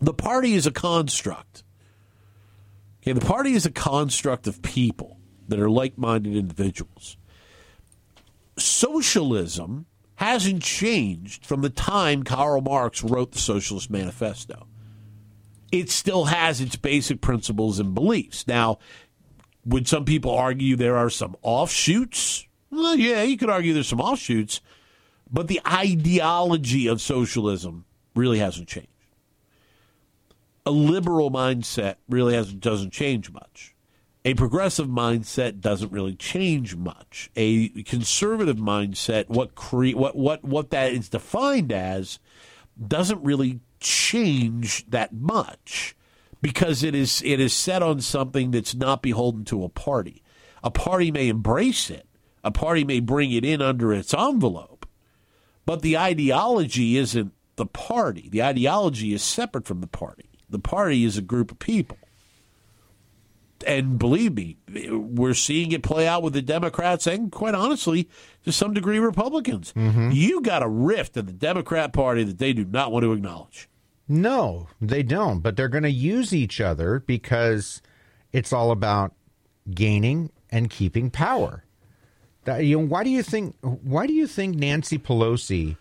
the 0.00 0.14
party 0.14 0.54
is 0.54 0.66
a 0.66 0.72
construct. 0.72 1.64
Okay, 3.02 3.12
the 3.12 3.24
party 3.24 3.52
is 3.52 3.66
a 3.66 3.70
construct 3.70 4.46
of 4.46 4.62
people 4.62 5.18
that 5.48 5.60
are 5.60 5.70
like-minded 5.70 6.36
individuals. 6.36 7.16
Socialism 8.58 9.86
hasn't 10.16 10.62
changed 10.62 11.44
from 11.44 11.60
the 11.60 11.70
time 11.70 12.22
Karl 12.22 12.60
Marx 12.60 13.02
wrote 13.02 13.32
the 13.32 13.38
Socialist 13.38 13.90
Manifesto. 13.90 14.66
It 15.70 15.90
still 15.90 16.26
has 16.26 16.60
its 16.60 16.76
basic 16.76 17.20
principles 17.20 17.78
and 17.78 17.94
beliefs. 17.94 18.46
Now, 18.46 18.78
would 19.64 19.86
some 19.86 20.04
people 20.04 20.32
argue 20.32 20.74
there 20.74 20.96
are 20.96 21.10
some 21.10 21.36
offshoots? 21.42 22.46
Well, 22.70 22.96
yeah, 22.96 23.22
you 23.22 23.36
could 23.36 23.50
argue 23.50 23.74
there's 23.74 23.88
some 23.88 24.00
offshoots, 24.00 24.60
but 25.30 25.48
the 25.48 25.60
ideology 25.66 26.86
of 26.86 27.00
socialism 27.00 27.84
really 28.14 28.38
hasn't 28.38 28.68
changed. 28.68 28.88
A 30.66 30.70
liberal 30.70 31.30
mindset 31.30 31.94
really 32.08 32.34
hasn't, 32.34 32.60
doesn't 32.60 32.92
change 32.92 33.30
much. 33.30 33.76
A 34.24 34.34
progressive 34.34 34.88
mindset 34.88 35.60
doesn't 35.60 35.92
really 35.92 36.16
change 36.16 36.74
much. 36.74 37.30
A 37.36 37.68
conservative 37.84 38.56
mindset, 38.56 39.28
what 39.28 39.54
cre- 39.54 39.92
what 39.92 40.16
what 40.16 40.44
what 40.44 40.70
that 40.70 40.92
is 40.92 41.08
defined 41.08 41.70
as, 41.70 42.18
doesn't 42.84 43.22
really 43.22 43.60
change 43.78 44.84
that 44.90 45.14
much 45.14 45.94
because 46.42 46.82
it 46.82 46.96
is 46.96 47.22
it 47.24 47.38
is 47.38 47.52
set 47.52 47.84
on 47.84 48.00
something 48.00 48.50
that's 48.50 48.74
not 48.74 49.00
beholden 49.00 49.44
to 49.44 49.62
a 49.62 49.68
party. 49.68 50.24
A 50.64 50.72
party 50.72 51.12
may 51.12 51.28
embrace 51.28 51.88
it. 51.88 52.08
A 52.42 52.50
party 52.50 52.82
may 52.82 52.98
bring 52.98 53.30
it 53.30 53.44
in 53.44 53.62
under 53.62 53.92
its 53.92 54.12
envelope. 54.12 54.88
But 55.64 55.82
the 55.82 55.96
ideology 55.96 56.96
isn't 56.96 57.32
the 57.54 57.66
party. 57.66 58.28
The 58.28 58.42
ideology 58.42 59.14
is 59.14 59.22
separate 59.22 59.66
from 59.66 59.80
the 59.80 59.86
party. 59.86 60.35
The 60.48 60.58
party 60.58 61.04
is 61.04 61.18
a 61.18 61.22
group 61.22 61.50
of 61.50 61.58
people. 61.58 61.98
And 63.66 63.98
believe 63.98 64.34
me, 64.34 64.58
we're 64.90 65.34
seeing 65.34 65.72
it 65.72 65.82
play 65.82 66.06
out 66.06 66.22
with 66.22 66.34
the 66.34 66.42
Democrats 66.42 67.06
and, 67.06 67.32
quite 67.32 67.54
honestly, 67.54 68.08
to 68.44 68.52
some 68.52 68.74
degree, 68.74 68.98
Republicans. 68.98 69.72
Mm-hmm. 69.72 70.10
You 70.12 70.42
got 70.42 70.62
a 70.62 70.68
rift 70.68 71.16
in 71.16 71.26
the 71.26 71.32
Democrat 71.32 71.92
Party 71.92 72.22
that 72.22 72.38
they 72.38 72.52
do 72.52 72.64
not 72.64 72.92
want 72.92 73.04
to 73.04 73.12
acknowledge. 73.12 73.68
No, 74.06 74.68
they 74.80 75.02
don't. 75.02 75.40
But 75.40 75.56
they're 75.56 75.68
going 75.68 75.84
to 75.84 75.90
use 75.90 76.34
each 76.34 76.60
other 76.60 77.00
because 77.00 77.82
it's 78.32 78.52
all 78.52 78.70
about 78.70 79.14
gaining 79.70 80.30
and 80.50 80.70
keeping 80.70 81.10
power. 81.10 81.64
That, 82.44 82.64
you 82.64 82.78
know, 82.78 82.86
why 82.86 83.02
do 83.02 83.10
you 83.10 83.22
think? 83.24 83.56
Why 83.62 84.06
do 84.06 84.12
you 84.12 84.28
think 84.28 84.54
Nancy 84.54 84.98
Pelosi, 84.98 85.76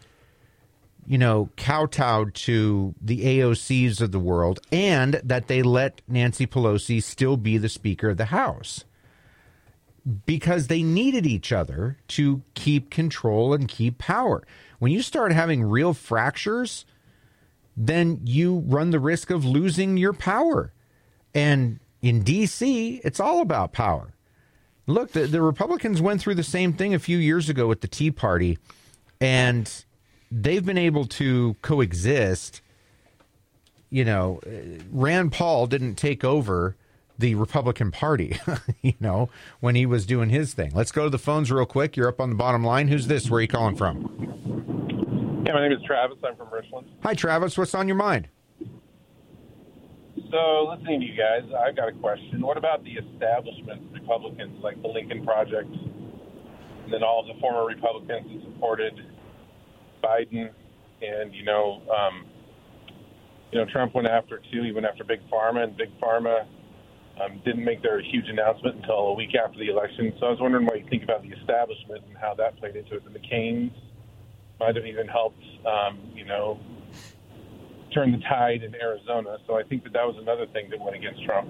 you 1.05 1.17
know, 1.17 1.49
kowtowed 1.57 2.33
to 2.33 2.95
the 3.01 3.23
AOCs 3.23 4.01
of 4.01 4.11
the 4.11 4.19
world, 4.19 4.59
and 4.71 5.15
that 5.23 5.47
they 5.47 5.61
let 5.61 6.01
Nancy 6.07 6.47
Pelosi 6.47 7.01
still 7.01 7.37
be 7.37 7.57
the 7.57 7.69
Speaker 7.69 8.09
of 8.09 8.17
the 8.17 8.25
House? 8.25 8.83
Because 10.25 10.67
they 10.67 10.83
needed 10.83 11.25
each 11.25 11.51
other 11.51 11.97
to 12.09 12.43
keep 12.53 12.89
control 12.89 13.53
and 13.53 13.67
keep 13.67 13.97
power. 13.97 14.45
When 14.79 14.91
you 14.91 15.01
start 15.01 15.31
having 15.31 15.63
real 15.63 15.93
fractures 15.93 16.85
then 17.77 18.21
you 18.23 18.59
run 18.65 18.91
the 18.91 18.99
risk 18.99 19.29
of 19.29 19.45
losing 19.45 19.97
your 19.97 20.13
power. 20.13 20.71
And 21.33 21.79
in 22.01 22.23
D.C., 22.23 23.01
it's 23.03 23.19
all 23.19 23.41
about 23.41 23.73
power. 23.73 24.13
Look, 24.87 25.11
the, 25.11 25.27
the 25.27 25.41
Republicans 25.41 26.01
went 26.01 26.21
through 26.21 26.35
the 26.35 26.43
same 26.43 26.73
thing 26.73 26.93
a 26.93 26.99
few 26.99 27.17
years 27.17 27.49
ago 27.49 27.67
with 27.67 27.81
the 27.81 27.87
Tea 27.87 28.11
Party, 28.11 28.59
and 29.19 29.85
they've 30.35 30.65
been 30.65 30.77
able 30.77 31.05
to 31.05 31.55
coexist. 31.61 32.61
You 33.89 34.03
know, 34.03 34.41
uh, 34.45 34.81
Rand 34.91 35.31
Paul 35.31 35.67
didn't 35.67 35.95
take 35.95 36.23
over 36.23 36.75
the 37.17 37.35
Republican 37.35 37.91
Party, 37.91 38.37
you 38.81 38.93
know, 38.99 39.29
when 39.61 39.75
he 39.75 39.85
was 39.85 40.05
doing 40.05 40.29
his 40.29 40.53
thing. 40.53 40.71
Let's 40.75 40.91
go 40.91 41.05
to 41.05 41.09
the 41.09 41.17
phones 41.17 41.49
real 41.49 41.65
quick. 41.65 41.95
You're 41.95 42.09
up 42.09 42.19
on 42.19 42.29
the 42.29 42.35
bottom 42.35 42.63
line. 42.63 42.89
Who's 42.89 43.07
this? 43.07 43.29
Where 43.29 43.37
are 43.37 43.41
you 43.41 43.47
calling 43.47 43.77
from? 43.77 45.43
Yeah, 45.45 45.53
my 45.53 45.61
name 45.67 45.77
is 45.77 45.83
Travis. 45.85 46.17
I'm 46.27 46.35
from 46.35 46.49
Richland. 46.51 46.87
Hi, 47.03 47.13
Travis. 47.13 47.57
What's 47.57 47.73
on 47.73 47.87
your 47.87 47.95
mind? 47.95 48.27
So, 50.31 50.67
listening 50.75 50.99
to 51.01 51.05
you 51.05 51.15
guys, 51.15 51.43
I've 51.65 51.77
got 51.77 51.87
a 51.87 51.93
question. 51.93 52.41
What 52.41 52.57
about 52.57 52.83
the 52.83 52.93
establishment 52.93 53.81
Republicans, 53.93 54.61
like 54.61 54.81
the 54.81 54.89
Lincoln 54.89 55.23
Project, 55.23 55.69
and 55.71 56.91
then 56.91 57.03
all 57.03 57.21
of 57.21 57.33
the 57.33 57.39
former 57.39 57.65
Republicans 57.65 58.27
that 58.27 58.51
supported 58.51 58.99
Biden, 60.05 60.49
and 61.01 61.33
you 61.33 61.43
know, 61.43 61.81
um, 61.89 62.25
you 63.51 63.59
know, 63.59 63.65
Trump 63.71 63.95
went 63.95 64.07
after 64.07 64.41
too. 64.51 64.63
He 64.63 64.71
went 64.71 64.85
after 64.85 65.03
Big 65.03 65.19
Pharma, 65.31 65.63
and 65.63 65.75
Big 65.77 65.89
Pharma 65.99 66.45
um, 67.23 67.41
didn't 67.45 67.63
make 67.63 67.81
their 67.81 68.01
huge 68.01 68.27
announcement 68.27 68.75
until 68.77 68.95
a 68.95 69.13
week 69.13 69.35
after 69.35 69.57
the 69.57 69.69
election. 69.69 70.13
So 70.19 70.27
I 70.27 70.29
was 70.31 70.39
wondering 70.39 70.65
what 70.65 70.79
you 70.79 70.85
think 70.89 71.03
about 71.03 71.21
the 71.23 71.29
establishment 71.29 72.03
and 72.07 72.17
how 72.17 72.33
that 72.35 72.57
played 72.57 72.75
into 72.75 72.95
it. 72.95 73.03
The 73.05 73.17
McCain's 73.17 73.71
might 74.59 74.75
have 74.75 74.85
even 74.85 75.07
helped, 75.07 75.43
um, 75.65 75.99
you 76.13 76.25
know, 76.25 76.59
turn 77.93 78.11
the 78.11 78.19
tide 78.19 78.63
in 78.63 78.75
Arizona. 78.75 79.37
So 79.47 79.57
I 79.57 79.63
think 79.63 79.83
that 79.83 79.93
that 79.93 80.05
was 80.05 80.17
another 80.19 80.45
thing 80.47 80.69
that 80.69 80.79
went 80.79 80.95
against 80.95 81.23
Trump. 81.23 81.49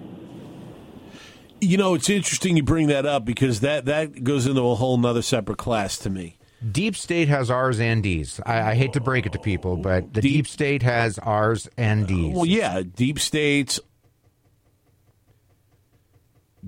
You 1.61 1.77
know, 1.77 1.95
it's 1.95 2.09
interesting 2.09 2.57
you 2.57 2.63
bring 2.63 2.87
that 2.87 3.05
up 3.05 3.25
because 3.25 3.61
that, 3.61 3.85
that 3.85 4.23
goes 4.23 4.45
into 4.45 4.61
a 4.61 4.75
whole 4.75 4.97
nother 4.97 5.21
separate 5.21 5.57
class 5.57 5.97
to 5.99 6.09
me. 6.09 6.34
Deep 6.71 6.95
State 6.95 7.27
has 7.27 7.49
R's 7.51 7.79
and 7.79 8.01
D's. 8.01 8.39
I, 8.45 8.71
I 8.71 8.75
hate 8.75 8.93
to 8.93 9.01
break 9.01 9.25
it 9.25 9.33
to 9.33 9.39
people, 9.39 9.77
but 9.77 10.13
the 10.13 10.21
Deep, 10.21 10.33
Deep 10.33 10.47
State 10.47 10.83
has 10.83 11.19
R's 11.19 11.67
and 11.77 12.07
D's. 12.07 12.35
well, 12.35 12.45
yeah, 12.45 12.81
Deep 12.81 13.19
States, 13.19 13.79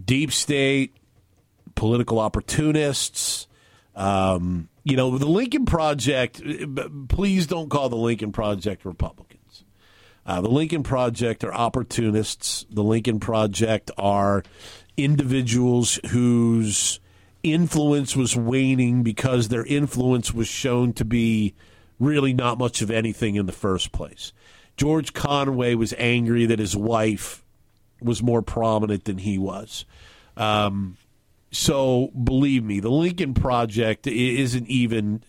Deep 0.03 0.31
State, 0.31 0.95
political 1.75 2.19
opportunists, 2.19 3.47
um, 3.95 4.69
you 4.83 4.95
know, 4.95 5.17
the 5.17 5.25
Lincoln 5.25 5.65
Project, 5.65 6.41
please 7.09 7.47
don't 7.47 7.69
call 7.69 7.89
the 7.89 7.97
Lincoln 7.97 8.31
Project 8.31 8.85
Republicans. 8.85 9.65
Uh, 10.25 10.41
the 10.41 10.49
Lincoln 10.49 10.83
Project 10.83 11.43
are 11.43 11.53
opportunists. 11.53 12.65
The 12.69 12.83
Lincoln 12.83 13.19
Project 13.19 13.91
are 13.97 14.43
individuals 14.95 15.99
whose 16.09 16.99
influence 17.53 18.15
was 18.15 18.35
waning 18.35 19.03
because 19.03 19.49
their 19.49 19.65
influence 19.65 20.33
was 20.33 20.47
shown 20.47 20.93
to 20.93 21.05
be 21.05 21.53
really 21.99 22.33
not 22.33 22.57
much 22.57 22.81
of 22.81 22.91
anything 22.91 23.35
in 23.35 23.45
the 23.45 23.51
first 23.51 23.91
place. 23.91 24.33
George 24.75 25.13
Conway 25.13 25.73
was 25.73 25.93
angry 25.97 26.45
that 26.45 26.59
his 26.59 26.75
wife 26.75 27.43
was 28.01 28.21
more 28.21 28.41
prominent 28.41 29.05
than 29.05 29.17
he 29.17 29.37
was. 29.37 29.85
Um, 30.35 30.97
so 31.51 32.07
believe 32.09 32.63
me, 32.63 32.79
the 32.79 32.91
Lincoln 32.91 33.33
Project 33.33 34.05
isn't 34.05 34.67
even. 34.67 35.23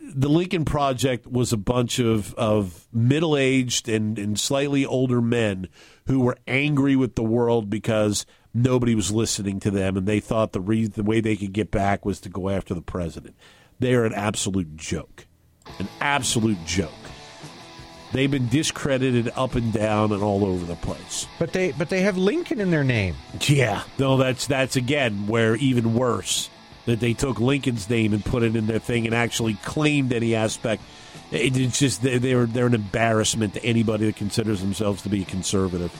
The 0.00 0.28
Lincoln 0.28 0.64
Project 0.64 1.26
was 1.26 1.52
a 1.52 1.56
bunch 1.56 1.98
of, 1.98 2.34
of 2.34 2.86
middle 2.92 3.36
aged 3.36 3.88
and, 3.88 4.18
and 4.18 4.38
slightly 4.38 4.84
older 4.84 5.20
men 5.20 5.68
who 6.06 6.20
were 6.20 6.36
angry 6.46 6.96
with 6.96 7.14
the 7.14 7.22
world 7.22 7.70
because 7.70 8.26
nobody 8.54 8.94
was 8.94 9.10
listening 9.10 9.60
to 9.60 9.70
them 9.70 9.96
and 9.96 10.06
they 10.06 10.20
thought 10.20 10.52
the, 10.52 10.60
reason, 10.60 10.92
the 10.96 11.02
way 11.02 11.20
they 11.20 11.36
could 11.36 11.52
get 11.52 11.70
back 11.70 12.04
was 12.04 12.20
to 12.20 12.28
go 12.28 12.48
after 12.48 12.74
the 12.74 12.82
president. 12.82 13.36
They 13.78 13.94
are 13.94 14.04
an 14.04 14.14
absolute 14.14 14.76
joke. 14.76 15.26
An 15.78 15.88
absolute 16.00 16.62
joke. 16.64 16.90
They've 18.12 18.30
been 18.30 18.48
discredited 18.48 19.32
up 19.36 19.54
and 19.54 19.72
down 19.72 20.12
and 20.12 20.22
all 20.22 20.44
over 20.44 20.66
the 20.66 20.76
place. 20.76 21.26
But 21.38 21.52
they 21.54 21.72
but 21.72 21.88
they 21.88 22.02
have 22.02 22.18
Lincoln 22.18 22.60
in 22.60 22.70
their 22.70 22.84
name. 22.84 23.16
Yeah. 23.40 23.84
No, 23.98 24.18
that's 24.18 24.46
that's 24.46 24.76
again 24.76 25.26
where 25.26 25.56
even 25.56 25.94
worse 25.94 26.50
that 26.84 27.00
they 27.00 27.14
took 27.14 27.40
Lincoln's 27.40 27.88
name 27.88 28.12
and 28.12 28.22
put 28.22 28.42
it 28.42 28.54
in 28.54 28.66
their 28.66 28.80
thing 28.80 29.06
and 29.06 29.14
actually 29.14 29.54
claimed 29.54 30.12
any 30.12 30.34
aspect. 30.34 30.82
it's 31.30 31.78
just 31.78 32.02
they, 32.02 32.18
they're 32.18 32.44
they're 32.44 32.66
an 32.66 32.74
embarrassment 32.74 33.54
to 33.54 33.64
anybody 33.64 34.04
that 34.06 34.16
considers 34.16 34.60
themselves 34.60 35.02
to 35.02 35.08
be 35.08 35.22
a 35.22 35.24
conservative. 35.24 35.90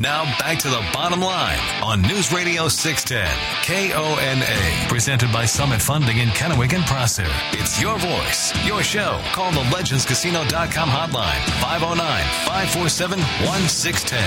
Now 0.00 0.24
back 0.38 0.58
to 0.58 0.68
the 0.68 0.84
bottom 0.92 1.20
line 1.20 1.58
on 1.82 2.02
News 2.02 2.30
Radio 2.30 2.68
610 2.68 3.26
KONA, 3.64 4.88
presented 4.88 5.32
by 5.32 5.46
Summit 5.46 5.80
Funding 5.80 6.18
in 6.18 6.28
Kennewick 6.28 6.74
and 6.74 6.84
Prosser. 6.84 7.24
It's 7.52 7.80
your 7.80 7.98
voice, 7.98 8.52
your 8.66 8.82
show. 8.82 9.18
Call 9.32 9.52
the 9.52 9.60
legendscasino.com 9.60 10.90
hotline 10.90 11.40
509 11.62 12.24
547 12.44 13.18
1610. 13.18 14.20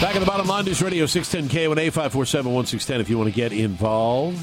Back 0.00 0.16
at 0.16 0.20
the 0.20 0.26
bottom 0.26 0.48
line, 0.48 0.64
News 0.64 0.82
Radio 0.82 1.06
610 1.06 1.48
KONA 1.48 1.92
547 1.92 2.52
1610 2.52 3.00
if 3.00 3.08
you 3.08 3.18
want 3.18 3.30
to 3.30 3.36
get 3.36 3.52
involved. 3.52 4.36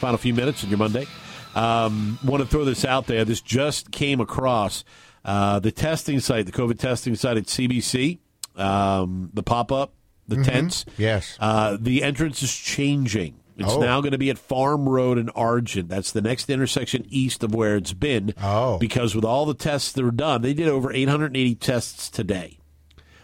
Final 0.00 0.18
few 0.18 0.34
minutes 0.34 0.64
on 0.64 0.70
your 0.70 0.78
Monday. 0.78 1.06
Um, 1.54 2.18
want 2.24 2.42
to 2.42 2.48
throw 2.48 2.64
this 2.64 2.84
out 2.84 3.06
there. 3.06 3.24
This 3.24 3.40
just 3.40 3.92
came 3.92 4.20
across. 4.20 4.82
Uh, 5.26 5.58
the 5.58 5.72
testing 5.72 6.20
site, 6.20 6.46
the 6.46 6.52
COVID 6.52 6.78
testing 6.78 7.16
site 7.16 7.36
at 7.36 7.46
CBC, 7.46 8.20
um, 8.54 9.30
the 9.34 9.42
pop 9.42 9.72
up, 9.72 9.92
the 10.28 10.36
mm-hmm. 10.36 10.44
tents. 10.44 10.84
Yes. 10.96 11.36
Uh, 11.40 11.76
the 11.80 12.04
entrance 12.04 12.44
is 12.44 12.54
changing. 12.54 13.40
It's 13.56 13.72
oh. 13.72 13.80
now 13.80 14.00
going 14.00 14.12
to 14.12 14.18
be 14.18 14.30
at 14.30 14.38
Farm 14.38 14.88
Road 14.88 15.18
and 15.18 15.30
Argent. 15.34 15.88
That's 15.88 16.12
the 16.12 16.20
next 16.20 16.48
intersection 16.48 17.06
east 17.08 17.42
of 17.42 17.54
where 17.54 17.76
it's 17.76 17.92
been. 17.92 18.34
Oh. 18.40 18.78
Because 18.78 19.16
with 19.16 19.24
all 19.24 19.46
the 19.46 19.54
tests 19.54 19.92
that 19.92 20.04
were 20.04 20.12
done, 20.12 20.42
they 20.42 20.54
did 20.54 20.68
over 20.68 20.92
880 20.92 21.54
tests 21.56 22.08
today. 22.08 22.58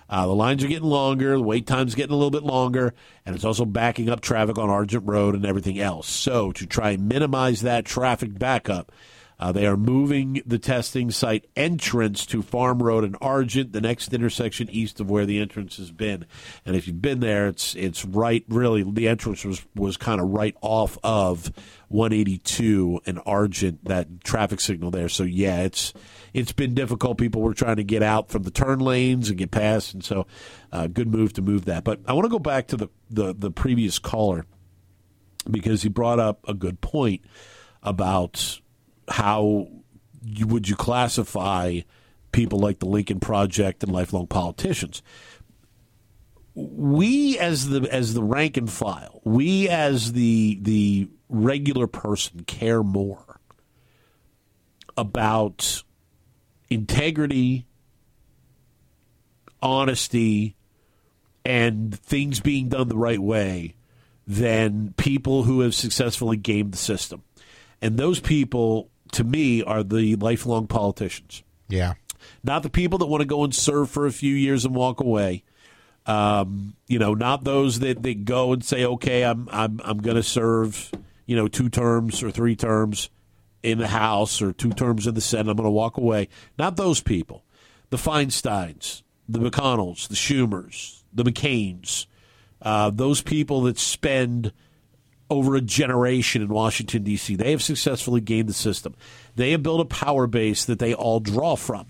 Uh, 0.08 0.26
the 0.26 0.34
lines 0.34 0.64
are 0.64 0.68
getting 0.68 0.88
longer, 0.88 1.36
the 1.36 1.42
wait 1.42 1.66
time's 1.66 1.94
getting 1.94 2.12
a 2.12 2.16
little 2.16 2.30
bit 2.30 2.42
longer, 2.42 2.92
and 3.24 3.34
it's 3.34 3.46
also 3.46 3.64
backing 3.64 4.10
up 4.10 4.20
traffic 4.20 4.58
on 4.58 4.68
Argent 4.68 5.06
Road 5.06 5.34
and 5.34 5.46
everything 5.46 5.78
else. 5.78 6.06
So, 6.06 6.52
to 6.52 6.66
try 6.66 6.90
and 6.90 7.08
minimize 7.08 7.62
that 7.62 7.86
traffic 7.86 8.38
backup, 8.38 8.92
Uh, 9.42 9.50
they 9.50 9.66
are 9.66 9.76
moving 9.76 10.40
the 10.46 10.56
testing 10.56 11.10
site 11.10 11.48
entrance 11.56 12.24
to 12.24 12.42
Farm 12.42 12.80
Road 12.80 13.02
and 13.02 13.16
Argent, 13.20 13.72
the 13.72 13.80
next 13.80 14.14
intersection 14.14 14.70
east 14.70 15.00
of 15.00 15.10
where 15.10 15.26
the 15.26 15.40
entrance 15.40 15.78
has 15.78 15.90
been. 15.90 16.26
And 16.64 16.76
if 16.76 16.86
you've 16.86 17.02
been 17.02 17.18
there, 17.18 17.48
it's 17.48 17.74
it's 17.74 18.04
right. 18.04 18.44
Really, 18.48 18.84
the 18.84 19.08
entrance 19.08 19.44
was 19.44 19.66
was 19.74 19.96
kind 19.96 20.20
of 20.20 20.28
right 20.28 20.54
off 20.60 20.96
of 21.02 21.50
182 21.88 23.00
and 23.04 23.20
Argent, 23.26 23.84
that 23.86 24.22
traffic 24.22 24.60
signal 24.60 24.92
there. 24.92 25.08
So 25.08 25.24
yeah, 25.24 25.62
it's 25.62 25.92
it's 26.32 26.52
been 26.52 26.72
difficult. 26.72 27.18
People 27.18 27.42
were 27.42 27.52
trying 27.52 27.76
to 27.78 27.84
get 27.84 28.04
out 28.04 28.30
from 28.30 28.44
the 28.44 28.52
turn 28.52 28.78
lanes 28.78 29.28
and 29.28 29.36
get 29.36 29.50
past, 29.50 29.92
and 29.92 30.04
so 30.04 30.28
uh, 30.70 30.86
good 30.86 31.08
move 31.08 31.32
to 31.32 31.42
move 31.42 31.64
that. 31.64 31.82
But 31.82 31.98
I 32.06 32.12
want 32.12 32.26
to 32.26 32.30
go 32.30 32.38
back 32.38 32.68
to 32.68 32.76
the, 32.76 32.88
the 33.10 33.34
the 33.34 33.50
previous 33.50 33.98
caller 33.98 34.46
because 35.50 35.82
he 35.82 35.88
brought 35.88 36.20
up 36.20 36.44
a 36.46 36.54
good 36.54 36.80
point 36.80 37.22
about 37.82 38.60
how 39.08 39.68
you, 40.24 40.46
would 40.46 40.68
you 40.68 40.76
classify 40.76 41.80
people 42.32 42.58
like 42.58 42.78
the 42.78 42.86
Lincoln 42.86 43.20
Project 43.20 43.82
and 43.82 43.92
lifelong 43.92 44.26
politicians? 44.26 45.02
We 46.54 47.38
as 47.38 47.68
the 47.70 47.88
as 47.90 48.12
the 48.12 48.22
rank 48.22 48.58
and 48.58 48.70
file, 48.70 49.20
we 49.24 49.68
as 49.68 50.12
the 50.12 50.58
the 50.60 51.08
regular 51.30 51.86
person 51.86 52.44
care 52.44 52.82
more 52.82 53.40
about 54.96 55.82
integrity, 56.68 57.66
honesty, 59.62 60.56
and 61.44 61.98
things 61.98 62.40
being 62.40 62.68
done 62.68 62.88
the 62.88 62.96
right 62.96 63.18
way 63.18 63.74
than 64.26 64.94
people 64.96 65.44
who 65.44 65.60
have 65.60 65.74
successfully 65.74 66.36
gamed 66.36 66.72
the 66.72 66.78
system. 66.78 67.22
And 67.80 67.96
those 67.96 68.20
people 68.20 68.91
to 69.12 69.24
me 69.24 69.62
are 69.62 69.82
the 69.82 70.16
lifelong 70.16 70.66
politicians. 70.66 71.42
Yeah. 71.68 71.94
Not 72.42 72.62
the 72.62 72.70
people 72.70 72.98
that 72.98 73.06
want 73.06 73.20
to 73.20 73.26
go 73.26 73.44
and 73.44 73.54
serve 73.54 73.90
for 73.90 74.06
a 74.06 74.12
few 74.12 74.34
years 74.34 74.64
and 74.64 74.74
walk 74.74 75.00
away. 75.00 75.44
Um, 76.04 76.74
you 76.88 76.98
know, 76.98 77.14
not 77.14 77.44
those 77.44 77.78
that, 77.80 78.02
that 78.02 78.24
go 78.24 78.52
and 78.52 78.64
say, 78.64 78.84
okay, 78.84 79.24
I'm 79.24 79.48
I'm 79.52 79.80
I'm 79.84 79.98
going 79.98 80.16
to 80.16 80.22
serve, 80.22 80.90
you 81.26 81.36
know, 81.36 81.46
two 81.46 81.68
terms 81.68 82.22
or 82.22 82.30
three 82.30 82.56
terms 82.56 83.08
in 83.62 83.78
the 83.78 83.86
House 83.86 84.42
or 84.42 84.52
two 84.52 84.70
terms 84.70 85.06
in 85.06 85.14
the 85.14 85.20
Senate. 85.20 85.50
I'm 85.50 85.56
going 85.56 85.66
to 85.66 85.70
walk 85.70 85.96
away. 85.96 86.28
Not 86.58 86.76
those 86.76 87.00
people. 87.00 87.44
The 87.90 87.96
Feinsteins, 87.96 89.02
the 89.28 89.38
McConnells, 89.38 90.08
the 90.08 90.14
Schumers, 90.14 91.02
the 91.12 91.24
McCains, 91.24 92.06
uh, 92.60 92.90
those 92.90 93.22
people 93.22 93.62
that 93.62 93.78
spend 93.78 94.52
over 95.32 95.56
a 95.56 95.60
generation 95.60 96.42
in 96.42 96.48
Washington, 96.48 97.02
D.C. 97.02 97.36
They 97.36 97.50
have 97.50 97.62
successfully 97.62 98.20
gained 98.20 98.48
the 98.48 98.54
system. 98.54 98.94
They 99.34 99.52
have 99.52 99.62
built 99.62 99.80
a 99.80 99.86
power 99.86 100.26
base 100.26 100.64
that 100.66 100.78
they 100.78 100.94
all 100.94 101.20
draw 101.20 101.56
from. 101.56 101.86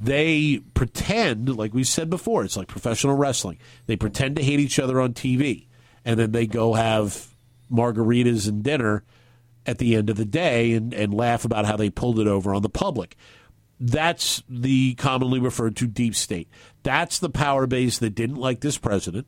They 0.00 0.62
pretend, 0.72 1.56
like 1.56 1.74
we 1.74 1.84
said 1.84 2.08
before, 2.08 2.42
it's 2.42 2.56
like 2.56 2.68
professional 2.68 3.16
wrestling. 3.16 3.58
They 3.86 3.96
pretend 3.96 4.36
to 4.36 4.42
hate 4.42 4.60
each 4.60 4.78
other 4.78 5.00
on 5.00 5.12
TV, 5.12 5.66
and 6.04 6.18
then 6.18 6.32
they 6.32 6.46
go 6.46 6.72
have 6.72 7.28
margaritas 7.70 8.48
and 8.48 8.62
dinner 8.62 9.04
at 9.66 9.78
the 9.78 9.94
end 9.94 10.08
of 10.08 10.16
the 10.16 10.24
day 10.24 10.72
and, 10.72 10.94
and 10.94 11.12
laugh 11.12 11.44
about 11.44 11.66
how 11.66 11.76
they 11.76 11.90
pulled 11.90 12.18
it 12.18 12.26
over 12.26 12.54
on 12.54 12.62
the 12.62 12.70
public. 12.70 13.14
That's 13.78 14.42
the 14.48 14.94
commonly 14.94 15.38
referred 15.38 15.76
to 15.76 15.86
deep 15.86 16.14
state. 16.14 16.48
That's 16.82 17.18
the 17.18 17.30
power 17.30 17.66
base 17.66 17.98
that 17.98 18.14
didn't 18.14 18.36
like 18.36 18.60
this 18.60 18.78
president 18.78 19.26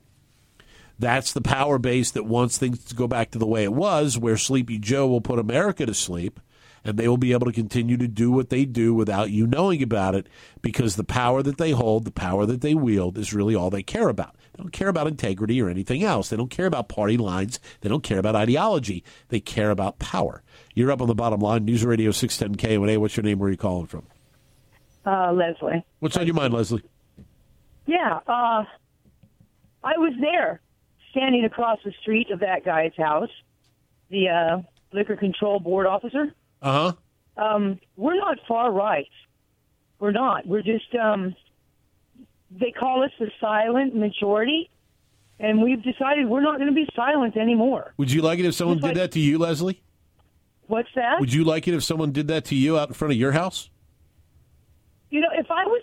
that's 0.99 1.33
the 1.33 1.41
power 1.41 1.77
base 1.77 2.11
that 2.11 2.25
wants 2.25 2.57
things 2.57 2.83
to 2.85 2.95
go 2.95 3.07
back 3.07 3.31
to 3.31 3.39
the 3.39 3.47
way 3.47 3.63
it 3.63 3.73
was, 3.73 4.17
where 4.17 4.37
Sleepy 4.37 4.77
Joe 4.77 5.07
will 5.07 5.21
put 5.21 5.39
America 5.39 5.85
to 5.85 5.93
sleep 5.93 6.39
and 6.83 6.97
they 6.97 7.07
will 7.07 7.17
be 7.17 7.31
able 7.31 7.45
to 7.45 7.51
continue 7.51 7.97
to 7.97 8.07
do 8.07 8.31
what 8.31 8.49
they 8.49 8.65
do 8.65 8.93
without 8.93 9.31
you 9.31 9.47
knowing 9.47 9.81
about 9.81 10.15
it 10.15 10.27
because 10.61 10.95
the 10.95 11.03
power 11.03 11.41
that 11.41 11.57
they 11.57 11.71
hold, 11.71 12.05
the 12.05 12.11
power 12.11 12.45
that 12.45 12.61
they 12.61 12.73
wield, 12.73 13.17
is 13.17 13.33
really 13.33 13.55
all 13.55 13.69
they 13.69 13.83
care 13.83 14.09
about. 14.09 14.35
They 14.53 14.61
don't 14.61 14.73
care 14.73 14.89
about 14.89 15.07
integrity 15.07 15.61
or 15.61 15.69
anything 15.69 16.03
else. 16.03 16.29
They 16.29 16.37
don't 16.37 16.51
care 16.51 16.65
about 16.65 16.89
party 16.89 17.17
lines. 17.17 17.59
They 17.81 17.89
don't 17.89 18.03
care 18.03 18.19
about 18.19 18.35
ideology. 18.35 19.03
They 19.29 19.39
care 19.39 19.71
about 19.71 19.99
power. 19.99 20.43
You're 20.75 20.91
up 20.91 21.01
on 21.01 21.07
the 21.07 21.15
bottom 21.15 21.39
line. 21.39 21.65
News 21.65 21.85
Radio 21.85 22.11
610 22.11 22.79
KONA. 22.79 22.99
What's 22.99 23.15
your 23.15 23.23
name? 23.23 23.39
Where 23.39 23.47
are 23.47 23.51
you 23.51 23.57
calling 23.57 23.87
from? 23.87 24.05
Uh, 25.05 25.31
Leslie. 25.33 25.85
What's 25.99 26.17
on 26.17 26.25
your 26.25 26.35
mind, 26.35 26.53
Leslie? 26.53 26.83
Yeah, 27.85 28.19
uh, 28.27 28.63
I 29.83 29.97
was 29.97 30.13
there 30.21 30.61
standing 31.13 31.45
across 31.45 31.79
the 31.85 31.93
street 32.01 32.31
of 32.31 32.39
that 32.39 32.65
guy's 32.65 32.91
house, 32.97 33.29
the 34.09 34.29
uh, 34.29 34.61
liquor 34.91 35.15
control 35.15 35.59
board 35.59 35.85
officer. 35.85 36.33
Uh 36.61 36.93
huh. 37.37 37.43
Um, 37.43 37.79
we're 37.95 38.17
not 38.17 38.37
far 38.47 38.71
right. 38.71 39.09
We're 39.99 40.11
not. 40.11 40.45
We're 40.45 40.61
just. 40.63 40.93
Um, 40.95 41.35
they 42.51 42.71
call 42.71 43.03
us 43.03 43.11
the 43.19 43.31
silent 43.39 43.95
majority, 43.95 44.69
and 45.39 45.61
we've 45.61 45.81
decided 45.81 46.27
we're 46.27 46.41
not 46.41 46.57
going 46.57 46.69
to 46.69 46.75
be 46.75 46.87
silent 46.95 47.37
anymore. 47.37 47.93
Would 47.97 48.11
you 48.11 48.21
like 48.21 48.39
it 48.39 48.45
if 48.45 48.53
someone 48.53 48.79
did 48.79 48.95
that 48.95 49.11
to 49.13 49.19
you, 49.19 49.37
Leslie? 49.39 49.81
What's 50.67 50.89
that? 50.95 51.19
Would 51.19 51.33
you 51.33 51.43
like 51.43 51.67
it 51.67 51.73
if 51.73 51.83
someone 51.83 52.11
did 52.11 52.27
that 52.27 52.45
to 52.45 52.55
you 52.55 52.77
out 52.77 52.89
in 52.89 52.93
front 52.93 53.11
of 53.11 53.17
your 53.17 53.31
house? 53.31 53.69
You 55.09 55.21
know, 55.21 55.29
if 55.33 55.49
I 55.49 55.65
was 55.65 55.81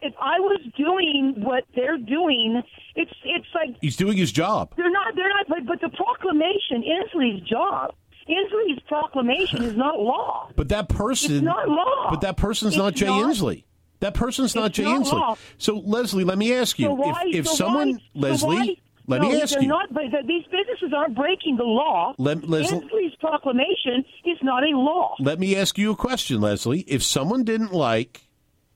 if 0.00 0.14
I 0.20 0.38
was 0.40 0.60
doing 0.76 1.34
what 1.38 1.64
they're 1.74 1.98
doing, 1.98 2.62
it's 2.94 3.12
it's 3.24 3.46
like 3.54 3.76
he's 3.80 3.96
doing 3.96 4.16
his 4.16 4.32
job. 4.32 4.72
They're 4.76 4.90
not. 4.90 5.14
They're 5.14 5.28
not. 5.28 5.46
But, 5.48 5.66
but 5.66 5.80
the 5.80 5.94
proclamation, 5.96 6.82
Inslee's 6.82 7.42
job. 7.48 7.94
Inslee's 8.28 8.80
proclamation 8.86 9.62
is 9.62 9.76
not 9.76 9.98
law. 9.98 10.50
But 10.54 10.68
that 10.68 10.88
person, 10.88 11.36
it's 11.36 11.42
not 11.42 11.68
law. 11.68 12.10
But 12.10 12.20
that 12.20 12.36
person's 12.36 12.74
it's 12.74 12.78
not 12.78 12.94
Jay 12.94 13.06
not, 13.06 13.30
Inslee. 13.30 13.64
That 14.00 14.14
person's 14.14 14.54
not 14.54 14.72
Jay 14.72 14.84
not 14.84 15.02
Inslee. 15.02 15.12
Law. 15.12 15.36
So 15.56 15.78
Leslie, 15.78 16.24
let 16.24 16.38
me 16.38 16.52
ask 16.54 16.78
you: 16.78 16.86
so 16.86 16.94
why, 16.94 17.24
if, 17.28 17.36
if 17.36 17.48
so 17.48 17.54
someone, 17.54 18.00
why, 18.12 18.28
Leslie, 18.28 18.38
so 18.38 18.46
why, 18.46 18.76
let 19.06 19.22
no, 19.22 19.28
me 19.30 19.40
ask 19.40 19.60
you: 19.60 19.66
Not, 19.66 19.92
but 19.92 20.04
these 20.26 20.44
businesses 20.44 20.92
aren't 20.94 21.16
breaking 21.16 21.56
the 21.56 21.64
law. 21.64 22.14
Let, 22.18 22.48
Leslie, 22.48 22.80
Inslee's 22.80 23.14
proclamation 23.18 24.04
is 24.24 24.38
not 24.42 24.62
a 24.62 24.76
law. 24.76 25.16
Let 25.18 25.40
me 25.40 25.56
ask 25.56 25.78
you 25.78 25.90
a 25.92 25.96
question, 25.96 26.40
Leslie. 26.42 26.80
If 26.80 27.02
someone 27.02 27.42
didn't 27.42 27.72
like 27.72 28.27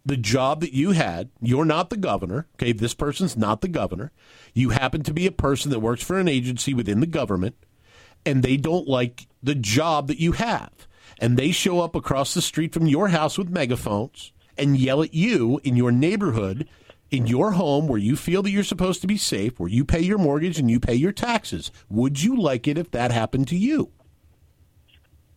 the 0.05 0.17
job 0.17 0.61
that 0.61 0.73
you 0.73 0.93
had, 0.93 1.31
you're 1.41 1.65
not 1.65 1.91
the 1.91 1.97
governor, 1.97 2.47
okay? 2.55 2.73
This 2.73 2.95
person's 2.95 3.37
not 3.37 3.61
the 3.61 3.69
governor. 3.69 4.13
You 4.53 4.71
happen 4.71 5.03
to 5.05 5.15
be 5.15 5.27
a 5.27 5.33
person 5.33 5.71
that 5.71 5.81
works 5.81 6.03
for 6.03 6.19
an 6.19 6.29
agency 6.29 6.75
within 6.75 7.01
the 7.01 7.07
government, 7.07 7.57
and 8.27 8.43
they 8.43 8.57
don't 8.57 8.89
like 8.89 9.29
the 9.43 9.55
job 9.55 10.09
that 10.09 10.21
you 10.21 10.33
have. 10.33 10.73
And 11.19 11.37
they 11.37 11.53
show 11.53 11.81
up 11.81 11.95
across 11.95 12.35
the 12.35 12.43
street 12.43 12.73
from 12.73 12.87
your 12.87 13.09
house 13.09 13.39
with 13.39 13.49
megaphones 13.49 14.33
and 14.59 14.77
yell 14.77 15.03
at 15.03 15.15
you 15.15 15.61
in 15.63 15.77
your 15.77 15.93
neighborhood, 15.93 16.69
in 17.11 17.27
your 17.27 17.53
home 17.53 17.87
where 17.87 17.99
you 17.99 18.17
feel 18.17 18.43
that 18.43 18.51
you're 18.51 18.65
supposed 18.65 19.03
to 19.03 19.07
be 19.07 19.17
safe, 19.17 19.61
where 19.61 19.69
you 19.69 19.85
pay 19.85 20.01
your 20.01 20.19
mortgage 20.19 20.59
and 20.59 20.71
you 20.71 20.81
pay 20.81 20.95
your 20.95 21.13
taxes. 21.13 21.71
Would 21.91 22.23
you 22.23 22.37
like 22.37 22.67
it 22.67 22.79
if 22.79 22.91
that 22.91 23.13
happened 23.13 23.49
to 23.49 23.57
you? 23.57 23.91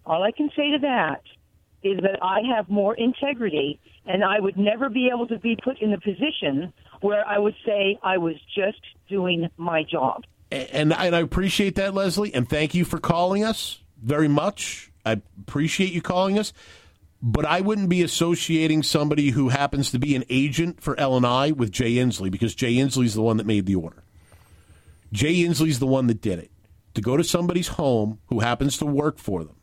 All 0.06 0.24
I 0.24 0.32
can 0.32 0.50
say 0.56 0.72
to 0.72 0.80
that 0.80 1.22
is 1.84 2.00
that 2.02 2.18
I 2.22 2.42
have 2.56 2.70
more 2.70 2.96
integrity 2.96 3.80
and 4.06 4.24
I 4.24 4.40
would 4.40 4.58
never 4.58 4.90
be 4.90 5.10
able 5.14 5.28
to 5.28 5.40
be 5.40 5.58
put 5.62 5.82
in 5.82 5.94
a 5.94 6.00
position 6.00 6.74
where 7.02 7.28
I 7.28 7.38
would 7.38 7.56
say 7.66 8.00
I 8.04 8.18
was 8.18 8.36
just 8.56 8.82
doing 9.10 9.50
my 9.58 9.84
job. 9.84 10.24
And, 10.52 10.94
and 10.94 11.16
I 11.16 11.20
appreciate 11.20 11.76
that, 11.76 11.94
Leslie, 11.94 12.34
and 12.34 12.48
thank 12.48 12.76
you 12.76 12.86
for 12.86 13.00
calling 13.00 13.44
us 13.44 13.80
very 14.02 14.28
much. 14.28 14.92
I 15.06 15.22
appreciate 15.42 15.92
you 15.92 16.02
calling 16.02 16.38
us, 16.40 16.54
but 17.22 17.46
I 17.46 17.62
wouldn't 17.62 17.90
be 17.90 18.04
associating 18.04 18.84
somebody 18.84 19.32
who 19.32 19.50
happens 19.50 19.92
to 19.92 20.00
be 20.00 20.16
an 20.16 20.24
agent 20.30 20.82
for 20.82 21.00
L&I 21.00 21.52
with 21.52 21.72
Jay 21.72 21.96
Inslee 21.96 22.32
because 22.32 22.56
Jay 22.56 22.76
Inslee's 22.76 23.16
the 23.16 23.22
one 23.22 23.38
that 23.38 23.46
made 23.46 23.66
the 23.66 23.76
order. 23.76 24.04
Jay 25.12 25.36
Inslee's 25.44 25.80
the 25.80 25.88
one 25.88 26.08
that 26.08 26.22
did 26.22 26.40
it. 26.40 26.52
To 26.96 27.02
go 27.02 27.18
to 27.18 27.24
somebody's 27.24 27.68
home 27.70 28.20
who 28.28 28.40
happens 28.40 28.78
to 28.78 28.86
work 28.86 29.18
for 29.18 29.44
them 29.44 29.56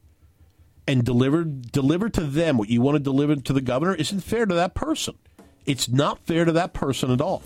and 0.87 1.05
deliver 1.05 1.45
deliver 1.45 2.09
to 2.09 2.23
them 2.23 2.59
what 2.59 2.69
you 2.69 2.81
want 2.81 2.97
to 2.97 3.03
deliver 3.03 3.37
to 3.37 3.53
the 3.53 3.61
governor 3.61 3.95
isn't 3.95 4.21
fair 4.21 4.47
to 4.47 4.55
that 4.55 4.75
person. 4.75 5.17
It's 5.65 5.89
not 5.89 6.19
fair 6.27 6.45
to 6.45 6.53
that 6.53 6.73
person 6.73 7.11
at 7.11 7.21
all. 7.21 7.43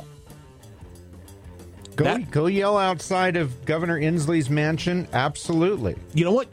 Go, 1.97 2.05
that, 2.05 2.31
go 2.31 2.47
yell 2.47 2.77
outside 2.77 3.37
of 3.37 3.65
Governor 3.65 3.99
Inslee's 3.99 4.51
mansion. 4.51 5.09
Absolutely. 5.15 5.97
You 6.13 6.27
know 6.27 6.33
what? 6.33 6.49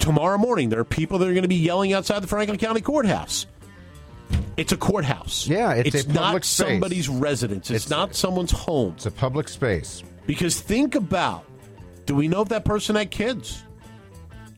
Tomorrow 0.00 0.38
morning, 0.38 0.70
there 0.70 0.80
are 0.80 0.84
people 0.84 1.18
that 1.20 1.28
are 1.28 1.32
going 1.32 1.42
to 1.42 1.48
be 1.48 1.54
yelling 1.54 1.92
outside 1.92 2.20
the 2.20 2.26
Franklin 2.26 2.58
County 2.58 2.80
Courthouse. 2.80 3.46
It's 4.56 4.72
a 4.72 4.76
courthouse. 4.76 5.46
Yeah, 5.46 5.72
it's, 5.74 5.94
it's 5.94 6.08
not 6.08 6.44
space. 6.44 6.48
somebody's 6.48 7.08
residence. 7.08 7.70
It's, 7.70 7.84
it's 7.84 7.90
not 7.90 8.16
someone's 8.16 8.50
home. 8.50 8.94
It's 8.96 9.06
a 9.06 9.12
public 9.12 9.48
space. 9.48 10.02
Because 10.26 10.60
think 10.60 10.96
about: 10.96 11.44
Do 12.06 12.16
we 12.16 12.26
know 12.26 12.42
if 12.42 12.48
that 12.48 12.64
person 12.64 12.96
had 12.96 13.12
kids? 13.12 13.62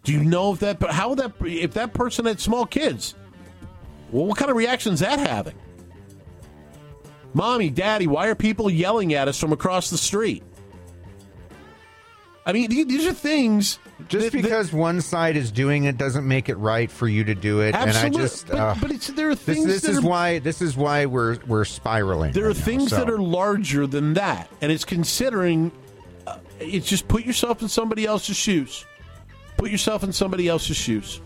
Do 0.02 0.12
you 0.12 0.24
know 0.24 0.52
if 0.52 0.60
that? 0.60 0.82
How 0.90 1.10
would 1.10 1.18
that? 1.18 1.32
If 1.44 1.74
that 1.74 1.92
person 1.94 2.24
had 2.26 2.40
small 2.40 2.64
kids, 2.66 3.14
well, 4.10 4.26
what 4.26 4.38
kind 4.38 4.50
of 4.50 4.56
reaction 4.56 4.94
is 4.94 5.00
that 5.00 5.18
having? 5.18 5.54
Mommy, 7.32 7.70
Daddy, 7.70 8.06
why 8.06 8.26
are 8.26 8.34
people 8.34 8.70
yelling 8.70 9.14
at 9.14 9.28
us 9.28 9.38
from 9.38 9.52
across 9.52 9.90
the 9.90 9.98
street? 9.98 10.42
I 12.46 12.52
mean, 12.52 12.70
these 12.70 13.06
are 13.06 13.12
things. 13.12 13.78
Just 14.08 14.24
that- 14.24 14.32
that- 14.32 14.42
because 14.42 14.72
one 14.72 15.00
side 15.02 15.36
is 15.36 15.52
doing 15.52 15.84
it 15.84 15.98
doesn't 15.98 16.26
make 16.26 16.48
it 16.48 16.56
right 16.56 16.90
for 16.90 17.06
you 17.06 17.22
to 17.24 17.34
do 17.34 17.60
it. 17.60 17.74
Absolutely. 17.74 18.06
And 18.06 18.16
I 18.16 18.18
just, 18.18 18.46
but, 18.48 18.56
uh, 18.58 18.74
but 18.80 18.90
it's 18.90 19.06
there 19.08 19.28
are 19.30 19.34
things 19.34 19.66
this 19.66 19.82
that 19.82 19.90
is 19.90 19.98
are, 19.98 20.02
why 20.08 20.38
this 20.38 20.62
is 20.62 20.76
why 20.76 21.06
we're 21.06 21.38
we're 21.46 21.66
spiraling. 21.66 22.32
there 22.32 22.46
are 22.46 22.48
right 22.48 22.56
now, 22.58 22.64
things 22.64 22.90
so. 22.90 22.96
that 22.96 23.10
are 23.10 23.18
larger 23.18 23.86
than 23.86 24.14
that, 24.14 24.48
and 24.62 24.72
it's 24.72 24.86
considering. 24.86 25.70
Uh, 26.26 26.38
it's 26.58 26.88
just 26.88 27.06
put 27.08 27.24
yourself 27.24 27.60
in 27.62 27.68
somebody 27.68 28.06
else's 28.06 28.36
shoes. 28.36 28.84
Put 29.60 29.70
yourself 29.70 30.02
in 30.04 30.10
somebody 30.14 30.48
else's 30.48 30.78
shoes. 30.78 31.20